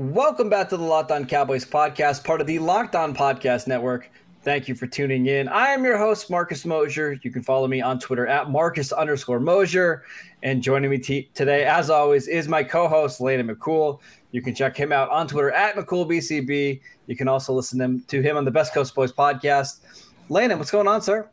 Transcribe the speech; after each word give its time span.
Welcome 0.00 0.48
back 0.48 0.70
to 0.70 0.78
the 0.78 0.82
Locked 0.82 1.10
On 1.10 1.26
Cowboys 1.26 1.66
podcast, 1.66 2.24
part 2.24 2.40
of 2.40 2.46
the 2.46 2.58
Locked 2.58 2.96
On 2.96 3.14
Podcast 3.14 3.66
Network. 3.66 4.10
Thank 4.42 4.66
you 4.66 4.74
for 4.74 4.86
tuning 4.86 5.26
in. 5.26 5.46
I 5.46 5.66
am 5.72 5.84
your 5.84 5.98
host, 5.98 6.30
Marcus 6.30 6.64
Mosher. 6.64 7.20
You 7.22 7.30
can 7.30 7.42
follow 7.42 7.68
me 7.68 7.82
on 7.82 7.98
Twitter 7.98 8.26
at 8.26 8.48
Marcus 8.48 8.92
underscore 8.92 9.40
Mosher. 9.40 10.04
And 10.42 10.62
joining 10.62 10.88
me 10.88 10.96
t- 10.96 11.28
today, 11.34 11.66
as 11.66 11.90
always, 11.90 12.28
is 12.28 12.48
my 12.48 12.64
co-host, 12.64 13.20
Landon 13.20 13.54
McCool. 13.54 14.00
You 14.32 14.40
can 14.40 14.54
check 14.54 14.74
him 14.74 14.90
out 14.90 15.10
on 15.10 15.28
Twitter 15.28 15.50
at 15.50 15.76
McCoolBCB. 15.76 16.80
You 17.06 17.16
can 17.16 17.28
also 17.28 17.52
listen 17.52 17.78
to 17.80 17.84
him, 17.84 18.00
to 18.08 18.22
him 18.22 18.38
on 18.38 18.46
the 18.46 18.50
Best 18.50 18.72
Coast 18.72 18.94
Boys 18.94 19.12
podcast. 19.12 19.80
Landon, 20.30 20.56
what's 20.58 20.70
going 20.70 20.88
on, 20.88 21.02
sir? 21.02 21.28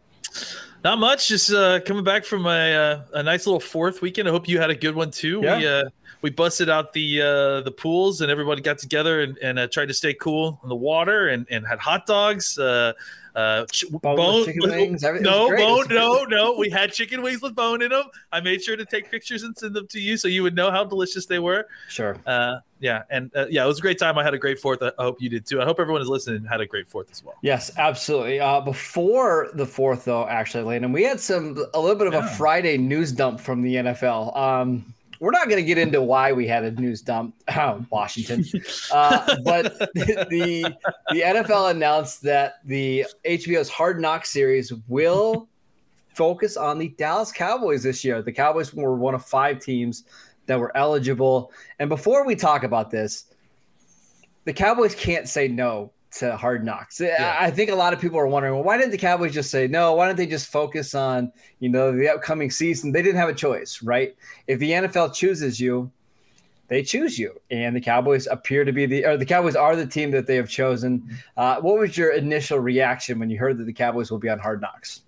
Not 0.83 0.99
much. 0.99 1.29
Just 1.29 1.53
uh, 1.53 1.79
coming 1.85 2.03
back 2.03 2.25
from 2.25 2.45
a, 2.45 2.73
uh, 2.75 3.01
a 3.13 3.23
nice 3.23 3.47
little 3.47 3.61
fourth 3.61 4.01
weekend. 4.01 4.27
I 4.27 4.31
hope 4.31 4.45
you 4.49 4.59
had 4.59 4.71
a 4.71 4.75
good 4.75 4.93
one 4.93 5.11
too. 5.11 5.39
Yeah. 5.41 5.57
We 5.57 5.67
uh, 5.67 5.83
we 6.21 6.29
busted 6.29 6.69
out 6.69 6.93
the 6.93 7.21
uh, 7.21 7.61
the 7.61 7.71
pools 7.71 8.21
and 8.21 8.31
everybody 8.31 8.61
got 8.61 8.77
together 8.77 9.21
and, 9.21 9.37
and 9.39 9.59
uh, 9.59 9.67
tried 9.67 9.87
to 9.87 9.93
stay 9.93 10.13
cool 10.13 10.59
in 10.63 10.69
the 10.69 10.75
water 10.75 11.29
and, 11.29 11.45
and 11.49 11.65
had 11.67 11.79
hot 11.79 12.05
dogs. 12.05 12.57
Uh, 12.57 12.93
uh, 13.37 13.67
ch- 13.67 13.81
chicken 13.81 14.01
wings, 14.63 15.03
everything 15.03 15.23
no, 15.23 15.55
bone, 15.55 15.85
no, 15.89 16.23
no. 16.23 16.55
We 16.57 16.71
had 16.71 16.91
chicken 16.91 17.21
wings 17.21 17.39
with 17.39 17.53
bone 17.53 17.83
in 17.83 17.89
them. 17.89 18.05
I 18.31 18.41
made 18.41 18.63
sure 18.63 18.75
to 18.75 18.83
take 18.83 19.11
pictures 19.11 19.43
and 19.43 19.55
send 19.55 19.75
them 19.75 19.85
to 19.89 19.99
you 19.99 20.17
so 20.17 20.27
you 20.27 20.41
would 20.41 20.55
know 20.55 20.71
how 20.71 20.83
delicious 20.83 21.27
they 21.27 21.37
were. 21.37 21.67
Sure. 21.87 22.17
Uh, 22.25 22.57
yeah, 22.79 23.03
and 23.11 23.29
uh, 23.35 23.45
yeah, 23.47 23.63
it 23.63 23.67
was 23.67 23.77
a 23.77 23.81
great 23.81 23.99
time. 23.99 24.17
I 24.17 24.23
had 24.23 24.33
a 24.33 24.39
great 24.39 24.59
fourth. 24.59 24.81
I 24.81 24.91
hope 24.97 25.21
you 25.21 25.29
did 25.29 25.45
too. 25.45 25.61
I 25.61 25.65
hope 25.65 25.79
everyone 25.79 26.01
is 26.01 26.07
listening 26.07 26.37
and 26.37 26.49
had 26.49 26.61
a 26.61 26.65
great 26.65 26.87
fourth 26.87 27.11
as 27.11 27.23
well. 27.23 27.35
Yes, 27.43 27.71
absolutely. 27.77 28.39
Uh, 28.39 28.59
before 28.61 29.49
the 29.53 29.67
fourth, 29.67 30.05
though, 30.05 30.27
actually, 30.27 30.63
Landon, 30.63 30.91
we 30.91 31.03
had 31.03 31.19
some 31.19 31.63
a 31.75 31.79
little 31.79 31.95
bit 31.95 32.07
of 32.07 32.15
a 32.15 32.27
Friday 32.29 32.77
news 32.77 33.11
dump 33.11 33.39
from 33.39 33.61
the 33.61 33.75
NFL. 33.75 34.35
Um, 34.35 34.93
we're 35.19 35.31
not 35.31 35.49
going 35.49 35.61
to 35.61 35.65
get 35.65 35.77
into 35.77 36.01
why 36.01 36.31
we 36.31 36.47
had 36.47 36.63
a 36.63 36.71
news 36.71 37.01
dump, 37.01 37.35
oh, 37.55 37.85
Washington, 37.91 38.45
uh, 38.91 39.37
but 39.43 39.77
the 39.95 40.75
the 41.11 41.21
NFL 41.21 41.71
announced 41.71 42.21
that 42.23 42.55
the 42.65 43.05
HBO's 43.25 43.69
Hard 43.69 43.99
Knock 43.99 44.25
series 44.25 44.73
will 44.87 45.47
focus 46.13 46.57
on 46.57 46.79
the 46.79 46.89
Dallas 46.97 47.31
Cowboys 47.31 47.83
this 47.83 48.03
year. 48.03 48.21
The 48.21 48.31
Cowboys 48.31 48.73
were 48.73 48.95
one 48.95 49.13
of 49.13 49.23
five 49.23 49.59
teams 49.59 50.03
that 50.47 50.59
were 50.59 50.75
eligible. 50.75 51.51
And 51.79 51.89
before 51.89 52.25
we 52.25 52.35
talk 52.35 52.63
about 52.63 52.89
this, 52.89 53.25
the 54.45 54.53
Cowboys 54.53 54.95
can't 54.95 55.27
say 55.27 55.47
no 55.47 55.91
to 56.19 56.35
hard 56.37 56.63
knocks. 56.63 56.99
I- 57.01 57.45
I 57.47 57.51
think 57.51 57.69
a 57.69 57.75
lot 57.75 57.93
of 57.93 57.99
people 57.99 58.19
are 58.19 58.27
wondering, 58.27 58.53
well, 58.55 58.63
why 58.63 58.77
didn't 58.77 58.91
the 58.91 58.97
Cowboys 58.97 59.33
just 59.33 59.49
say 59.51 59.67
no? 59.67 59.93
Why 59.93 60.07
didn't 60.07 60.17
they 60.17 60.25
just 60.27 60.47
focus 60.51 60.93
on, 60.95 61.31
you 61.59 61.69
know, 61.69 61.91
the 61.91 62.09
upcoming 62.09 62.51
season? 62.51 62.91
They 62.91 63.01
didn't 63.01 63.17
have 63.19 63.29
a 63.29 63.33
choice, 63.33 63.81
right? 63.83 64.15
If 64.47 64.59
the 64.59 64.71
NFL 64.71 65.13
chooses 65.13 65.59
you, 65.59 65.91
they 66.69 66.83
choose 66.83 67.17
you. 67.17 67.39
And 67.49 67.75
the 67.75 67.81
Cowboys 67.81 68.27
appear 68.27 68.65
to 68.65 68.71
be 68.73 68.85
the 68.85 69.05
or 69.05 69.15
the 69.17 69.25
Cowboys 69.25 69.55
are 69.55 69.75
the 69.75 69.85
team 69.87 70.11
that 70.11 70.27
they 70.27 70.35
have 70.35 70.49
chosen. 70.49 71.17
Uh, 71.37 71.61
what 71.61 71.79
was 71.79 71.97
your 71.97 72.11
initial 72.11 72.59
reaction 72.59 73.19
when 73.19 73.29
you 73.29 73.37
heard 73.37 73.57
that 73.57 73.63
the 73.65 73.73
Cowboys 73.73 74.11
will 74.11 74.19
be 74.19 74.29
on 74.29 74.39
hard 74.39 74.59
knocks? 74.61 75.01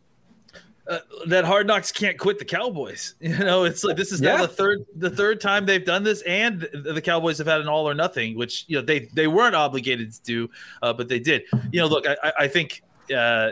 Uh, 0.89 0.99
that 1.27 1.45
Hard 1.45 1.67
Knocks 1.67 1.91
can't 1.91 2.17
quit 2.17 2.39
the 2.39 2.45
Cowboys. 2.45 3.15
You 3.21 3.37
know, 3.37 3.63
it's 3.63 3.83
like 3.83 3.95
this 3.95 4.11
is 4.11 4.21
now 4.21 4.37
the 4.37 4.47
third 4.47 4.85
the 4.95 5.09
third 5.09 5.39
time 5.39 5.65
they've 5.65 5.85
done 5.85 6.03
this, 6.03 6.21
and 6.23 6.61
the 6.73 7.01
Cowboys 7.01 7.37
have 7.37 7.47
had 7.47 7.61
an 7.61 7.67
all 7.67 7.87
or 7.87 7.93
nothing, 7.93 8.35
which 8.37 8.65
you 8.67 8.77
know 8.77 8.81
they 8.81 9.01
they 9.13 9.27
weren't 9.27 9.55
obligated 9.55 10.11
to 10.13 10.21
do, 10.23 10.49
uh, 10.81 10.91
but 10.91 11.07
they 11.07 11.19
did. 11.19 11.43
You 11.71 11.81
know, 11.81 11.87
look, 11.87 12.05
I 12.07 12.33
I- 12.39 12.47
think. 12.47 12.81
Uh, 13.13 13.51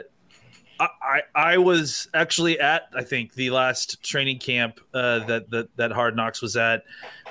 I, 0.80 0.88
I 1.02 1.22
I 1.36 1.58
was 1.58 2.08
actually 2.14 2.60
at 2.60 2.84
I 2.96 3.04
think 3.04 3.34
the 3.34 3.50
last 3.50 4.04
training 4.04 4.38
camp 4.38 4.80
uh, 4.94 5.20
that 5.26 5.50
that 5.50 5.76
that 5.78 5.92
Hard 5.92 6.16
Knocks 6.16 6.40
was 6.42 6.56
at, 6.56 6.84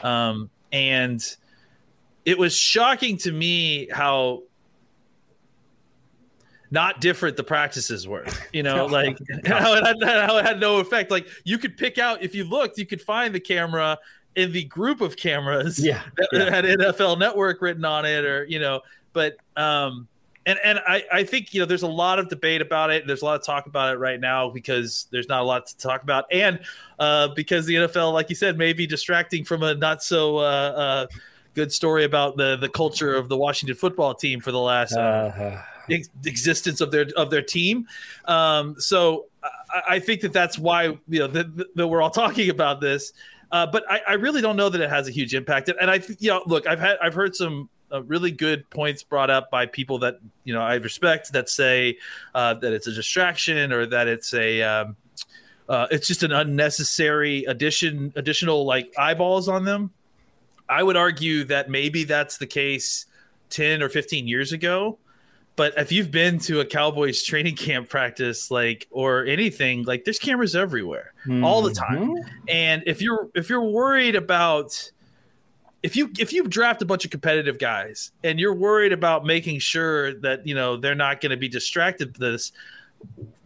um, 0.02 0.50
and 0.72 1.22
it 2.24 2.38
was 2.38 2.56
shocking 2.56 3.16
to 3.18 3.30
me 3.30 3.88
how 3.88 4.42
not 6.70 7.00
different 7.00 7.36
the 7.36 7.44
practices 7.44 8.06
were. 8.06 8.26
You 8.52 8.62
know, 8.62 8.86
like 8.90 9.18
how 9.46 9.74
it, 9.74 9.86
had, 9.86 10.02
how 10.02 10.38
it 10.38 10.44
had 10.44 10.60
no 10.60 10.78
effect. 10.78 11.10
Like 11.10 11.28
you 11.44 11.58
could 11.58 11.76
pick 11.76 11.98
out 11.98 12.22
if 12.22 12.34
you 12.34 12.44
looked, 12.44 12.78
you 12.78 12.86
could 12.86 13.02
find 13.02 13.34
the 13.34 13.40
camera 13.40 13.98
in 14.36 14.52
the 14.52 14.64
group 14.64 15.00
of 15.00 15.16
cameras 15.16 15.78
Yeah, 15.78 16.02
that 16.16 16.28
yeah. 16.32 16.50
had 16.50 16.64
NFL 16.64 17.18
Network 17.18 17.60
written 17.62 17.84
on 17.84 18.04
it, 18.04 18.24
or 18.24 18.44
you 18.44 18.58
know, 18.58 18.82
but 19.12 19.36
um, 19.56 20.06
and 20.44 20.58
and 20.62 20.78
I 20.86 21.04
I 21.12 21.24
think 21.24 21.52
you 21.52 21.60
know 21.60 21.66
there's 21.66 21.82
a 21.82 21.88
lot 21.88 22.18
of 22.18 22.28
debate 22.28 22.60
about 22.60 22.90
it. 22.90 23.06
There's 23.06 23.22
a 23.22 23.24
lot 23.24 23.40
of 23.40 23.44
talk 23.44 23.66
about 23.66 23.94
it 23.94 23.98
right 23.98 24.20
now 24.20 24.50
because 24.50 25.08
there's 25.10 25.28
not 25.28 25.40
a 25.40 25.44
lot 25.44 25.66
to 25.66 25.76
talk 25.78 26.02
about, 26.02 26.26
and 26.30 26.60
uh, 26.98 27.28
because 27.28 27.66
the 27.66 27.74
NFL, 27.74 28.12
like 28.12 28.28
you 28.28 28.36
said, 28.36 28.56
may 28.56 28.72
be 28.72 28.86
distracting 28.86 29.44
from 29.44 29.62
a 29.62 29.74
not 29.74 30.02
so 30.02 30.36
uh, 30.36 30.40
uh, 30.40 31.06
good 31.56 31.72
story 31.72 32.04
about 32.04 32.36
the 32.36 32.56
the 32.56 32.68
culture 32.68 33.16
of 33.16 33.28
the 33.28 33.36
Washington 33.36 33.74
football 33.74 34.14
team 34.14 34.40
for 34.40 34.52
the 34.52 34.60
last 34.60 34.92
uh, 34.92 35.32
Uh, 35.34 35.62
ex- 35.90 36.10
existence 36.24 36.80
of 36.80 36.92
their 36.92 37.06
of 37.16 37.30
their 37.30 37.42
team. 37.42 37.88
Um, 38.26 38.76
so 38.78 39.26
I, 39.42 39.96
I 39.96 39.98
think 39.98 40.20
that 40.20 40.32
that's 40.32 40.58
why 40.58 40.98
you 41.08 41.20
know 41.20 41.26
that, 41.26 41.74
that 41.74 41.88
we're 41.88 42.02
all 42.02 42.10
talking 42.10 42.50
about 42.50 42.80
this. 42.80 43.12
Uh, 43.50 43.66
but 43.66 43.84
I, 43.90 44.00
I 44.06 44.12
really 44.14 44.42
don't 44.42 44.56
know 44.56 44.68
that 44.68 44.80
it 44.80 44.90
has 44.90 45.08
a 45.08 45.12
huge 45.12 45.34
impact. 45.34 45.68
And 45.68 45.90
I, 45.90 46.02
you 46.18 46.30
know, 46.30 46.42
look, 46.46 46.66
I've 46.66 46.80
had 46.80 46.98
I've 47.00 47.14
heard 47.14 47.34
some 47.34 47.68
uh, 47.92 48.02
really 48.02 48.32
good 48.32 48.68
points 48.70 49.02
brought 49.02 49.30
up 49.30 49.50
by 49.50 49.66
people 49.66 49.98
that 50.00 50.18
you 50.44 50.52
know 50.52 50.60
I 50.60 50.74
respect 50.74 51.32
that 51.32 51.48
say 51.48 51.98
uh, 52.34 52.54
that 52.54 52.72
it's 52.72 52.86
a 52.86 52.92
distraction 52.92 53.72
or 53.72 53.86
that 53.86 54.08
it's 54.08 54.34
a 54.34 54.62
um, 54.62 54.96
uh, 55.68 55.86
it's 55.90 56.06
just 56.06 56.22
an 56.22 56.32
unnecessary 56.32 57.44
addition 57.44 58.12
additional 58.16 58.64
like 58.64 58.92
eyeballs 58.98 59.48
on 59.48 59.64
them. 59.64 59.90
I 60.68 60.82
would 60.82 60.96
argue 60.96 61.44
that 61.44 61.70
maybe 61.70 62.04
that's 62.04 62.38
the 62.38 62.46
case 62.46 63.06
10 63.50 63.82
or 63.82 63.88
15 63.88 64.26
years 64.26 64.52
ago. 64.52 64.98
But 65.54 65.72
if 65.78 65.90
you've 65.90 66.10
been 66.10 66.38
to 66.40 66.60
a 66.60 66.66
Cowboys 66.66 67.22
training 67.22 67.56
camp 67.56 67.88
practice, 67.88 68.50
like 68.50 68.86
or 68.90 69.24
anything, 69.24 69.84
like 69.84 70.04
there's 70.04 70.18
cameras 70.18 70.54
everywhere 70.54 71.12
all 71.42 71.62
the 71.62 71.72
time. 71.72 72.10
Mm-hmm. 72.10 72.28
And 72.48 72.82
if 72.86 73.00
you're 73.00 73.28
if 73.34 73.48
you're 73.48 73.64
worried 73.64 74.14
about 74.14 74.90
if 75.82 75.96
you 75.96 76.10
if 76.18 76.32
you 76.32 76.44
draft 76.44 76.82
a 76.82 76.84
bunch 76.84 77.04
of 77.04 77.10
competitive 77.10 77.58
guys 77.58 78.12
and 78.24 78.38
you're 78.38 78.54
worried 78.54 78.92
about 78.92 79.24
making 79.24 79.58
sure 79.58 80.14
that 80.20 80.46
you 80.46 80.54
know 80.54 80.76
they're 80.76 80.94
not 80.94 81.20
going 81.20 81.30
to 81.30 81.36
be 81.36 81.48
distracted 81.48 82.14
this, 82.16 82.52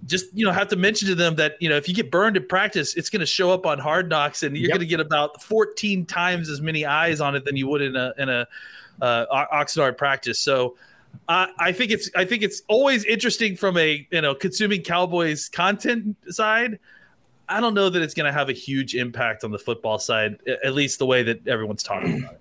just 0.06 0.26
you 0.34 0.44
know 0.44 0.52
have 0.52 0.68
to 0.68 0.76
mention 0.76 1.08
to 1.08 1.14
them 1.14 1.36
that 1.36 1.56
you 1.60 1.68
know 1.68 1.76
if 1.76 1.88
you 1.88 1.94
get 1.94 2.10
burned 2.10 2.36
in 2.36 2.46
practice, 2.46 2.94
it's 2.94 3.10
going 3.10 3.20
to 3.20 3.26
show 3.26 3.50
up 3.50 3.66
on 3.66 3.78
Hard 3.78 4.08
Knocks, 4.08 4.42
and 4.42 4.56
you're 4.56 4.68
Yep. 4.68 4.78
going 4.78 4.80
to 4.80 4.86
get 4.86 5.00
about 5.00 5.42
14 5.42 6.06
times 6.06 6.48
as 6.48 6.60
many 6.60 6.84
eyes 6.84 7.20
on 7.20 7.34
it 7.36 7.44
than 7.44 7.56
you 7.56 7.68
would 7.68 7.82
in 7.82 7.96
a 7.96 8.12
in 8.18 8.28
a 8.28 8.46
uh, 9.00 9.46
Oxnard 9.52 9.96
practice. 9.96 10.38
So. 10.40 10.76
I 11.28 11.50
I 11.58 11.72
think 11.72 11.90
it's 11.90 12.08
I 12.14 12.24
think 12.24 12.44
it's 12.44 12.62
always 12.68 13.04
interesting 13.04 13.56
from 13.56 13.76
a 13.76 14.06
you 14.12 14.20
know 14.20 14.32
consuming 14.32 14.82
Cowboys 14.82 15.48
content 15.48 16.16
side. 16.28 16.78
I 17.48 17.60
don't 17.60 17.74
know 17.74 17.88
that 17.88 18.00
it's 18.00 18.14
going 18.14 18.26
to 18.26 18.32
have 18.32 18.48
a 18.48 18.52
huge 18.52 18.94
impact 18.94 19.42
on 19.42 19.50
the 19.50 19.58
football 19.58 19.98
side, 19.98 20.38
at 20.64 20.72
least 20.72 21.00
the 21.00 21.06
way 21.06 21.24
that 21.24 21.48
everyone's 21.48 21.82
talking 21.82 22.20
about 22.20 22.34
it. 22.34 22.40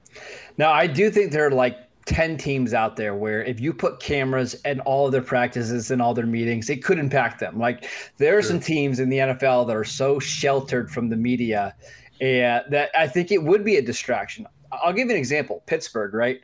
Now, 0.60 0.72
I 0.72 0.86
do 0.86 1.10
think 1.10 1.32
there 1.32 1.48
are 1.48 1.52
like 1.52 1.80
10 2.10 2.38
teams 2.38 2.74
out 2.74 2.96
there 2.96 3.14
where 3.14 3.44
if 3.44 3.60
you 3.60 3.72
put 3.72 4.00
cameras 4.00 4.56
in 4.66 4.80
all 4.82 5.06
of 5.06 5.12
their 5.12 5.22
practices 5.22 5.92
and 5.92 6.02
all 6.02 6.16
their 6.16 6.26
meetings, 6.26 6.68
it 6.70 6.84
could 6.84 6.98
impact 6.98 7.40
them. 7.40 7.60
Like 7.60 7.86
there 8.18 8.36
are 8.36 8.42
some 8.42 8.60
teams 8.60 9.00
in 9.00 9.10
the 9.10 9.20
NFL 9.20 9.68
that 9.68 9.76
are 9.76 9.84
so 9.84 10.18
sheltered 10.20 10.90
from 10.92 11.10
the 11.10 11.16
media 11.16 11.76
and 12.20 12.64
that 12.70 12.90
I 12.98 13.08
think 13.08 13.32
it 13.32 13.44
would 13.44 13.64
be 13.64 13.76
a 13.78 13.82
distraction. 13.82 14.48
I'll 14.72 14.92
give 14.92 15.08
you 15.08 15.14
an 15.14 15.18
example 15.20 15.62
Pittsburgh, 15.68 16.14
right? 16.16 16.42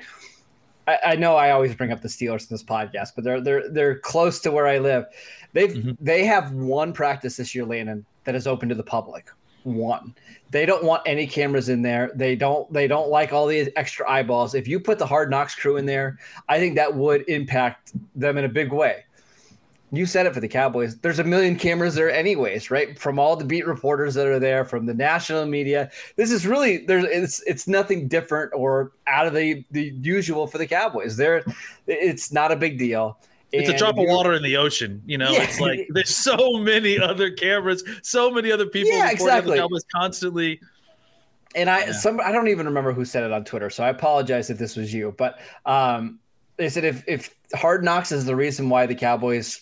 I, 0.88 1.00
I 1.04 1.16
know 1.16 1.36
I 1.36 1.50
always 1.50 1.74
bring 1.74 1.92
up 1.92 2.02
the 2.04 2.08
Steelers 2.10 2.42
in 2.42 2.48
this 2.52 2.64
podcast, 2.64 3.14
but 3.16 3.24
they're 3.24 3.42
they're 3.42 3.68
they're 3.70 3.98
close 4.00 4.40
to 4.42 4.52
where 4.52 4.68
I 4.68 4.78
live. 4.78 5.06
They've 5.54 5.72
Mhm. 5.74 5.98
they 6.00 6.26
have 6.26 6.52
one 6.52 6.94
practice 6.94 7.38
this 7.38 7.56
year, 7.56 7.66
Landon, 7.66 8.06
that 8.26 8.36
is 8.36 8.46
open 8.46 8.70
to 8.70 8.76
the 8.76 8.84
public. 8.84 9.30
One. 9.66 10.14
They 10.52 10.66
don't 10.66 10.84
want 10.84 11.02
any 11.08 11.26
cameras 11.26 11.70
in 11.70 11.82
there. 11.82 12.12
They 12.14 12.36
don't 12.36 12.72
they 12.72 12.88
don't 12.88 13.10
like 13.10 13.34
all 13.34 13.48
the 13.48 13.72
extra 13.76 14.08
eyeballs. 14.10 14.54
If 14.54 14.68
you 14.68 14.80
put 14.80 15.00
the 15.00 15.06
hard 15.08 15.30
knocks 15.32 15.56
crew 15.56 15.78
in 15.78 15.86
there, 15.86 16.20
I 16.48 16.60
think 16.60 16.76
that 16.76 16.96
would 16.96 17.28
impact 17.28 17.94
them 18.16 18.38
in 18.38 18.46
a 18.46 18.50
big 18.50 18.72
way. 18.72 19.06
you 19.92 20.06
said 20.06 20.26
it 20.26 20.34
for 20.34 20.40
the 20.40 20.48
Cowboys. 20.48 20.98
There's 20.98 21.20
a 21.20 21.24
million 21.24 21.56
cameras 21.56 21.96
there, 21.96 22.12
anyways, 22.12 22.70
right? 22.70 22.98
From 23.00 23.18
all 23.20 23.36
the 23.36 23.46
beat 23.46 23.66
reporters 23.66 24.14
that 24.16 24.28
are 24.28 24.40
there, 24.40 24.66
from 24.66 24.86
the 24.86 24.94
national 24.94 25.46
media. 25.46 25.90
This 26.16 26.32
is 26.32 26.46
really 26.46 26.86
there's 26.86 27.06
it's 27.06 27.42
it's 27.48 27.68
nothing 27.68 28.08
different 28.08 28.52
or 28.54 28.92
out 29.08 29.28
of 29.28 29.34
the 29.34 29.66
the 29.72 29.94
usual 30.02 30.48
for 30.48 30.58
the 30.58 30.68
Cowboys. 30.68 31.18
There, 31.18 31.44
it's 31.88 32.32
not 32.32 32.52
a 32.52 32.56
big 32.56 32.78
deal. 32.78 33.18
It's 33.52 33.70
And 33.70 33.76
a 33.76 33.78
drop 33.78 33.98
of 33.98 34.06
water 34.08 34.34
in 34.34 34.44
the 34.44 34.58
ocean, 34.58 35.02
you 35.06 35.18
know. 35.18 35.32
Yeah. 35.32 35.44
It's 35.44 35.60
like 35.60 35.88
there's 35.90 36.16
so 36.16 36.58
many 36.58 37.00
other 37.00 37.32
cameras, 37.32 37.84
so 38.02 38.32
many 38.32 38.52
other 38.52 38.66
people 38.66 38.92
Yeah, 38.92 39.10
reporting 39.12 39.22
on 39.22 39.28
the 39.28 39.38
exactly. 39.38 39.58
Cowboys 39.60 39.84
constantly. 39.94 40.60
And 41.56 41.70
I 41.70 41.86
Yeah. 41.86 41.92
some 41.94 42.20
I 42.20 42.32
don't 42.32 42.50
even 42.50 42.66
remember 42.66 42.92
who 42.92 43.06
said 43.06 43.24
it 43.24 43.32
on 43.32 43.46
Twitter, 43.46 43.70
so 43.70 43.84
I 43.84 43.90
apologize 43.90 44.50
if 44.50 44.58
this 44.58 44.76
was 44.76 44.94
you. 44.94 45.14
But 45.18 45.40
um, 45.66 46.20
they 46.58 46.70
said 46.70 46.84
if 46.84 47.04
if 47.08 47.34
Hard 47.54 47.84
Knocks 47.84 48.12
is 48.12 48.26
the 48.26 48.36
reason 48.36 48.68
why 48.68 48.88
the 48.88 48.96
Cowboys 48.96 49.62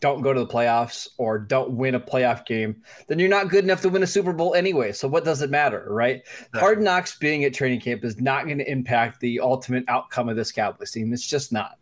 don't 0.00 0.22
go 0.22 0.32
to 0.32 0.40
the 0.40 0.46
playoffs 0.46 1.06
or 1.16 1.38
don't 1.38 1.76
win 1.76 1.94
a 1.94 2.00
playoff 2.00 2.44
game, 2.44 2.82
then 3.06 3.20
you're 3.20 3.28
not 3.28 3.48
good 3.48 3.62
enough 3.62 3.82
to 3.82 3.88
win 3.88 4.02
a 4.02 4.06
Super 4.06 4.32
Bowl 4.32 4.52
anyway. 4.54 4.90
So 4.90 5.06
what 5.06 5.24
does 5.24 5.42
it 5.42 5.50
matter, 5.50 5.86
right? 5.88 6.22
Hard 6.54 6.82
Knocks 6.82 7.16
being 7.18 7.44
at 7.44 7.54
training 7.54 7.80
camp 7.80 8.04
is 8.04 8.20
not 8.20 8.46
going 8.46 8.58
to 8.58 8.68
impact 8.68 9.20
the 9.20 9.38
ultimate 9.38 9.84
outcome 9.86 10.28
of 10.28 10.34
this 10.34 10.50
Cowboys 10.50 10.90
team. 10.90 11.12
It's 11.12 11.24
just 11.24 11.52
not. 11.52 11.78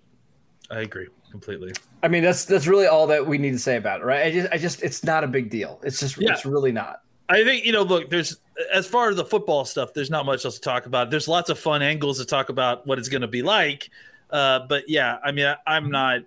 I 0.71 0.81
agree 0.81 1.07
completely. 1.31 1.73
I 2.03 2.09
mean, 2.09 2.23
that's 2.23 2.45
that's 2.45 2.67
really 2.67 2.87
all 2.87 3.07
that 3.09 3.27
we 3.27 3.39
need 3.39 3.53
to 3.53 3.59
say 3.59 3.77
about 3.77 4.01
it, 4.01 4.05
right? 4.05 4.27
I 4.27 4.31
just 4.31 4.53
I 4.53 4.59
just 4.59 4.83
it's 4.83 5.05
not 5.05 5.25
a 5.25 5.27
big 5.27 5.51
deal. 5.51 5.81
It's 5.83 6.01
just 6.01 6.21
Yeah. 6.21 6.33
it's 6.33 6.45
really 6.45 6.73
not. 6.73 7.03
I 7.29 7.45
think 7.45 7.65
you 7.65 7.73
know. 7.73 7.83
Look, 7.83 8.11
there's 8.11 8.39
as 8.73 8.87
far 8.87 9.09
as 9.09 9.17
the 9.17 9.25
football 9.25 9.65
stuff. 9.65 9.95
There's 9.95 10.11
not 10.11 10.27
much 10.27 10.45
else 10.45 10.57
to 10.57 10.61
talk 10.61 10.87
about. 10.87 11.11
There's 11.11 11.29
lots 11.29 11.51
of 11.51 11.59
fun 11.59 11.83
angles 11.83 12.19
to 12.19 12.25
talk 12.25 12.49
about 12.49 12.87
what 12.87 12.99
it's 12.99 13.09
going 13.09 13.23
to 13.23 13.29
be 13.29 13.43
like. 13.43 13.91
Uh, 14.31 14.61
but 14.69 14.89
yeah, 14.89 15.19
I 15.25 15.33
mean, 15.33 15.47
I, 15.47 15.57
I'm 15.67 15.91
not, 15.91 16.23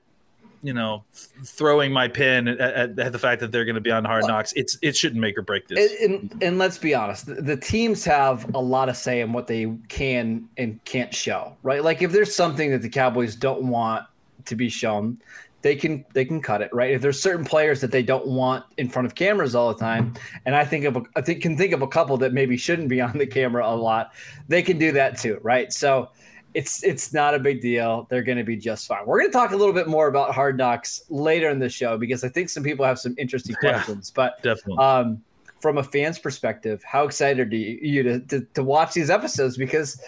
you 0.62 0.74
know, 0.74 1.04
throwing 1.46 1.92
my 1.92 2.08
pin 2.08 2.48
at, 2.48 2.60
at, 2.60 3.00
at 3.00 3.12
the 3.12 3.20
fact 3.20 3.42
that 3.42 3.52
they're 3.52 3.66
going 3.66 3.76
to 3.76 3.82
be 3.82 3.92
on 3.92 4.06
Hard 4.06 4.26
Knocks. 4.28 4.54
It's 4.56 4.78
it 4.82 4.96
shouldn't 4.96 5.22
make 5.22 5.38
or 5.38 5.42
break 5.42 5.68
this. 5.68 5.92
And, 6.02 6.14
and, 6.32 6.44
and 6.44 6.58
let's 6.58 6.78
be 6.78 6.94
honest, 6.96 7.26
the, 7.26 7.36
the 7.36 7.58
teams 7.58 8.04
have 8.06 8.54
a 8.56 8.62
lot 8.62 8.90
of 8.90 8.98
say 8.98 9.22
in 9.22 9.34
what 9.34 9.48
they 9.48 9.74
can 9.90 10.48
and 10.58 10.84
can't 10.86 11.14
show, 11.14 11.56
right? 11.64 11.84
Like 11.84 12.02
if 12.02 12.12
there's 12.12 12.34
something 12.34 12.72
that 12.72 12.82
the 12.82 12.90
Cowboys 12.90 13.36
don't 13.36 13.64
want 13.64 14.06
to 14.46 14.56
be 14.56 14.70
shown, 14.70 15.18
they 15.62 15.76
can 15.76 16.04
they 16.14 16.26
can 16.26 16.42
cut 16.42 16.62
it, 16.62 16.70
right? 16.74 16.92
If 16.92 17.02
there's 17.02 17.22
certain 17.22 17.46
players 17.46 17.80
that 17.82 17.92
they 17.92 18.04
don't 18.04 18.28
want 18.28 18.66
in 18.78 18.90
front 18.90 19.06
of 19.06 19.16
cameras 19.16 19.56
all 19.56 19.74
the 19.74 19.80
time, 19.80 20.14
and 20.46 20.56
I 20.56 20.66
think 20.66 20.86
of 20.86 20.98
a, 20.98 21.04
I 21.16 21.22
think 21.22 21.42
can 21.42 21.58
think 21.58 21.74
of 21.74 21.82
a 21.82 21.88
couple 21.88 22.18
that 22.18 22.34
maybe 22.34 22.58
shouldn't 22.58 22.90
be 22.90 23.00
on 23.08 23.18
the 23.18 23.28
camera 23.28 23.66
a 23.68 23.76
lot, 23.76 24.12
they 24.48 24.62
can 24.62 24.78
do 24.78 24.92
that 24.92 25.18
too, 25.18 25.40
right? 25.42 25.72
So 25.72 26.10
it's 26.54 26.84
it's 26.84 27.14
not 27.14 27.34
a 27.34 27.40
big 27.40 27.62
deal. 27.62 28.06
They're 28.10 28.22
going 28.24 28.38
to 28.38 28.44
be 28.44 28.58
just 28.58 28.88
fine. 28.88 29.06
We're 29.06 29.20
going 29.20 29.32
to 29.32 29.34
talk 29.34 29.52
a 29.54 29.56
little 29.56 29.74
bit 29.74 29.88
more 29.88 30.08
about 30.08 30.36
Hard 30.36 30.58
Knocks 30.58 31.02
later 31.10 31.50
in 31.50 31.58
the 31.60 31.70
show 31.70 31.98
because 31.98 32.24
I 32.24 32.30
think 32.30 32.50
some 32.50 32.62
people 32.64 32.86
have 32.86 33.00
some 33.00 33.16
interesting 33.18 33.56
Yeah. 33.64 33.72
questions, 33.72 34.12
but 34.12 34.42
Definitely. 34.44 34.78
um, 34.84 35.24
from 35.62 35.78
a 35.78 35.84
fan's 35.84 36.20
perspective, 36.20 36.84
how 36.84 37.06
excited 37.06 37.54
are 37.54 37.56
you, 37.56 37.80
you 37.82 38.04
to, 38.04 38.20
to, 38.20 38.42
to 38.54 38.64
watch 38.64 38.94
these 38.94 39.10
episodes? 39.10 39.56
Because, 39.58 40.00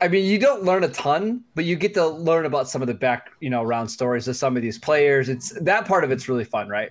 I 0.00 0.08
mean, 0.08 0.24
you 0.24 0.38
don't 0.38 0.62
learn 0.62 0.84
a 0.84 0.88
ton, 0.88 1.42
but 1.54 1.64
you 1.64 1.74
get 1.76 1.92
to 1.94 2.06
learn 2.06 2.46
about 2.46 2.68
some 2.68 2.82
of 2.82 2.88
the 2.88 2.94
back, 2.94 3.30
you 3.40 3.50
know, 3.50 3.64
round 3.64 3.90
stories 3.90 4.28
of 4.28 4.36
some 4.36 4.56
of 4.56 4.62
these 4.62 4.78
players. 4.78 5.28
It's 5.28 5.50
that 5.60 5.86
part 5.86 6.04
of 6.04 6.10
it's 6.10 6.28
really 6.28 6.44
fun, 6.44 6.68
right? 6.68 6.90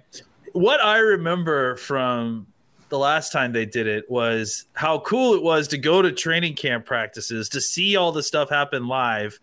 what 0.54 0.84
I 0.84 0.98
remember 0.98 1.76
from 1.76 2.48
the 2.90 2.98
last 2.98 3.32
time 3.32 3.52
they 3.52 3.66
did 3.66 3.86
it 3.86 4.10
was 4.10 4.66
how 4.74 5.00
cool 5.00 5.36
it 5.36 5.44
was 5.44 5.68
to 5.68 5.78
go 5.78 6.02
to 6.02 6.12
training 6.12 6.56
camp 6.56 6.86
practices 6.86 7.48
to 7.50 7.62
see 7.62 7.96
all 7.96 8.12
the 8.12 8.24
stuff 8.24 8.50
happen 8.50 8.88
live 8.88 9.40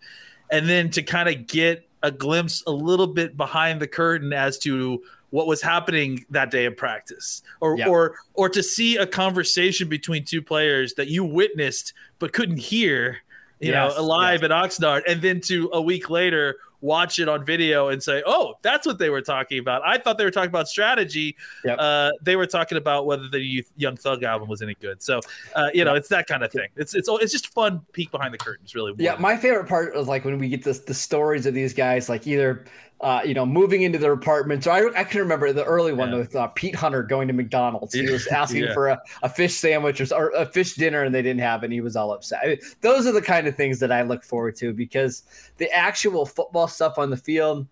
and 0.51 0.67
then 0.67 0.89
to 0.89 1.03
kind 1.03 1.29
of 1.29 1.47
get 1.47 1.87
a 2.03 2.11
glimpse 2.11 2.63
a 2.67 2.71
little 2.71 3.07
bit 3.07 3.37
behind 3.37 3.79
the 3.79 3.87
curtain 3.87 4.33
as 4.33 4.57
to 4.59 5.01
what 5.29 5.47
was 5.47 5.61
happening 5.61 6.25
that 6.31 6.51
day 6.51 6.65
in 6.65 6.75
practice 6.75 7.43
or 7.61 7.77
Yeah. 7.77 7.87
or 7.87 8.15
or 8.33 8.49
to 8.49 8.61
see 8.63 8.97
a 8.97 9.05
conversation 9.07 9.87
between 9.87 10.25
two 10.25 10.41
players 10.41 10.95
that 10.95 11.07
you 11.07 11.23
witnessed 11.23 11.93
but 12.19 12.33
couldn't 12.33 12.57
hear 12.57 13.19
you 13.59 13.71
Yes, 13.71 13.95
know 13.97 14.03
live 14.03 14.41
yes. 14.41 14.51
at 14.51 14.51
Oxnard 14.51 15.03
and 15.07 15.21
then 15.21 15.39
to 15.41 15.69
a 15.73 15.81
week 15.81 16.09
later 16.09 16.57
watch 16.81 17.17
it 17.19 17.27
on 17.29 17.43
video 17.43 17.87
and 17.87 18.03
say 18.03 18.21
oh 18.27 18.53
that's 18.61 18.85
what 18.85 18.99
they 18.99 19.09
were 19.09 19.21
talking 19.21 19.57
about 19.59 19.81
i 19.85 19.97
thought 19.97 20.17
they 20.19 20.25
were 20.25 20.29
talking 20.29 20.49
about 20.49 20.67
strategy 20.67 21.35
Yep. 21.63 21.77
uh, 21.79 22.11
they 22.21 22.35
were 22.35 22.45
talking 22.45 22.77
about 22.77 23.05
whether 23.07 23.27
the 23.27 23.39
youth, 23.39 23.71
Young 23.77 23.95
Thug 23.95 24.21
album 24.23 24.47
was 24.49 24.61
any 24.61 24.75
good. 24.75 25.01
So, 25.01 25.19
uh, 25.55 25.69
you 25.73 25.83
know, 25.83 25.95
it's 25.95 26.09
that 26.09 26.27
kind 26.27 26.43
of 26.43 26.51
thing. 26.51 26.67
It's 26.75 26.93
it's 26.93 27.09
it's 27.09 27.31
just 27.31 27.51
fun 27.53 27.81
peek 27.93 28.11
behind 28.11 28.33
the 28.33 28.37
curtains, 28.37 28.75
really. 28.75 28.93
Yeah, 28.97 29.15
my 29.17 29.35
favorite 29.35 29.67
part 29.67 29.95
is 29.95 30.07
like 30.07 30.25
when 30.25 30.37
we 30.37 30.47
get 30.47 30.63
this 30.63 30.79
the 30.79 30.93
stories 30.93 31.45
of 31.47 31.53
these 31.55 31.73
guys, 31.73 32.07
like 32.07 32.27
either 32.27 32.65
uh, 33.01 33.21
you 33.25 33.33
know 33.33 33.45
moving 33.45 33.81
into 33.81 33.97
their 33.99 34.13
apartments. 34.13 34.63
So 34.65 34.71
I, 34.71 34.99
I 34.99 35.03
can 35.03 35.19
remember 35.19 35.51
the 35.53 35.63
early 35.65 35.91
one 35.93 36.11
Yeah. 36.11 36.17
with 36.17 36.35
uh, 36.35 36.47
Pete 36.47 36.75
Hunter 36.75 37.03
going 37.03 37.27
to 37.27 37.33
McDonald's. 37.33 37.93
He 37.93 38.09
was 38.09 38.25
asking 38.41 38.63
Yeah. 38.63 38.73
for 38.73 38.87
a, 38.87 39.01
a 39.23 39.29
fish 39.29 39.55
sandwich 39.55 39.99
or, 39.99 40.15
or 40.15 40.29
a 40.31 40.45
fish 40.45 40.75
dinner, 40.75 41.03
and 41.03 41.13
they 41.13 41.21
didn't 41.21 41.41
have 41.41 41.63
it. 41.63 41.67
and 41.67 41.73
He 41.73 41.81
was 41.81 41.95
all 41.95 42.11
upset. 42.13 42.39
I 42.43 42.47
mean, 42.47 42.59
those 42.81 43.05
are 43.05 43.11
the 43.11 43.21
kind 43.21 43.47
of 43.47 43.55
things 43.55 43.79
that 43.79 43.91
I 43.91 44.01
look 44.03 44.23
forward 44.23 44.55
to 44.57 44.73
because 44.73 45.23
the 45.57 45.69
actual 45.71 46.25
football 46.25 46.67
stuff 46.67 46.97
on 46.97 47.09
the 47.09 47.17
field, 47.17 47.67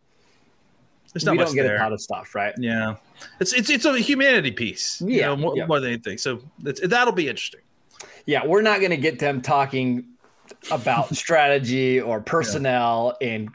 There's 1.13 1.23
not 1.25 1.31
we 1.33 1.37
much 1.37 1.47
don't 1.47 1.55
get 1.55 1.63
there. 1.63 1.75
a 1.75 1.79
ton 1.79 1.93
of 1.93 2.01
stuff, 2.01 2.35
right? 2.35 2.53
yeah, 2.57 2.95
it's 3.39 3.53
it's 3.53 3.69
it's 3.69 3.85
a 3.85 3.97
humanity 3.99 4.51
piece. 4.51 4.99
you 5.01 5.19
Yeah, 5.19 5.27
know, 5.27 5.35
more, 5.37 5.57
yeah. 5.57 5.65
more 5.67 5.79
than 5.79 5.91
anything. 5.93 6.17
So 6.17 6.41
that'll 6.59 7.13
be 7.13 7.27
interesting. 7.29 7.61
Yeah, 8.25 8.45
we're 8.45 8.61
not 8.61 8.79
going 8.79 8.91
to 8.91 8.97
get 8.97 9.19
them 9.19 9.41
talking 9.41 10.05
about 10.71 11.15
strategy 11.15 11.99
or 11.99 12.21
personnel, 12.21 13.15
and 13.21 13.49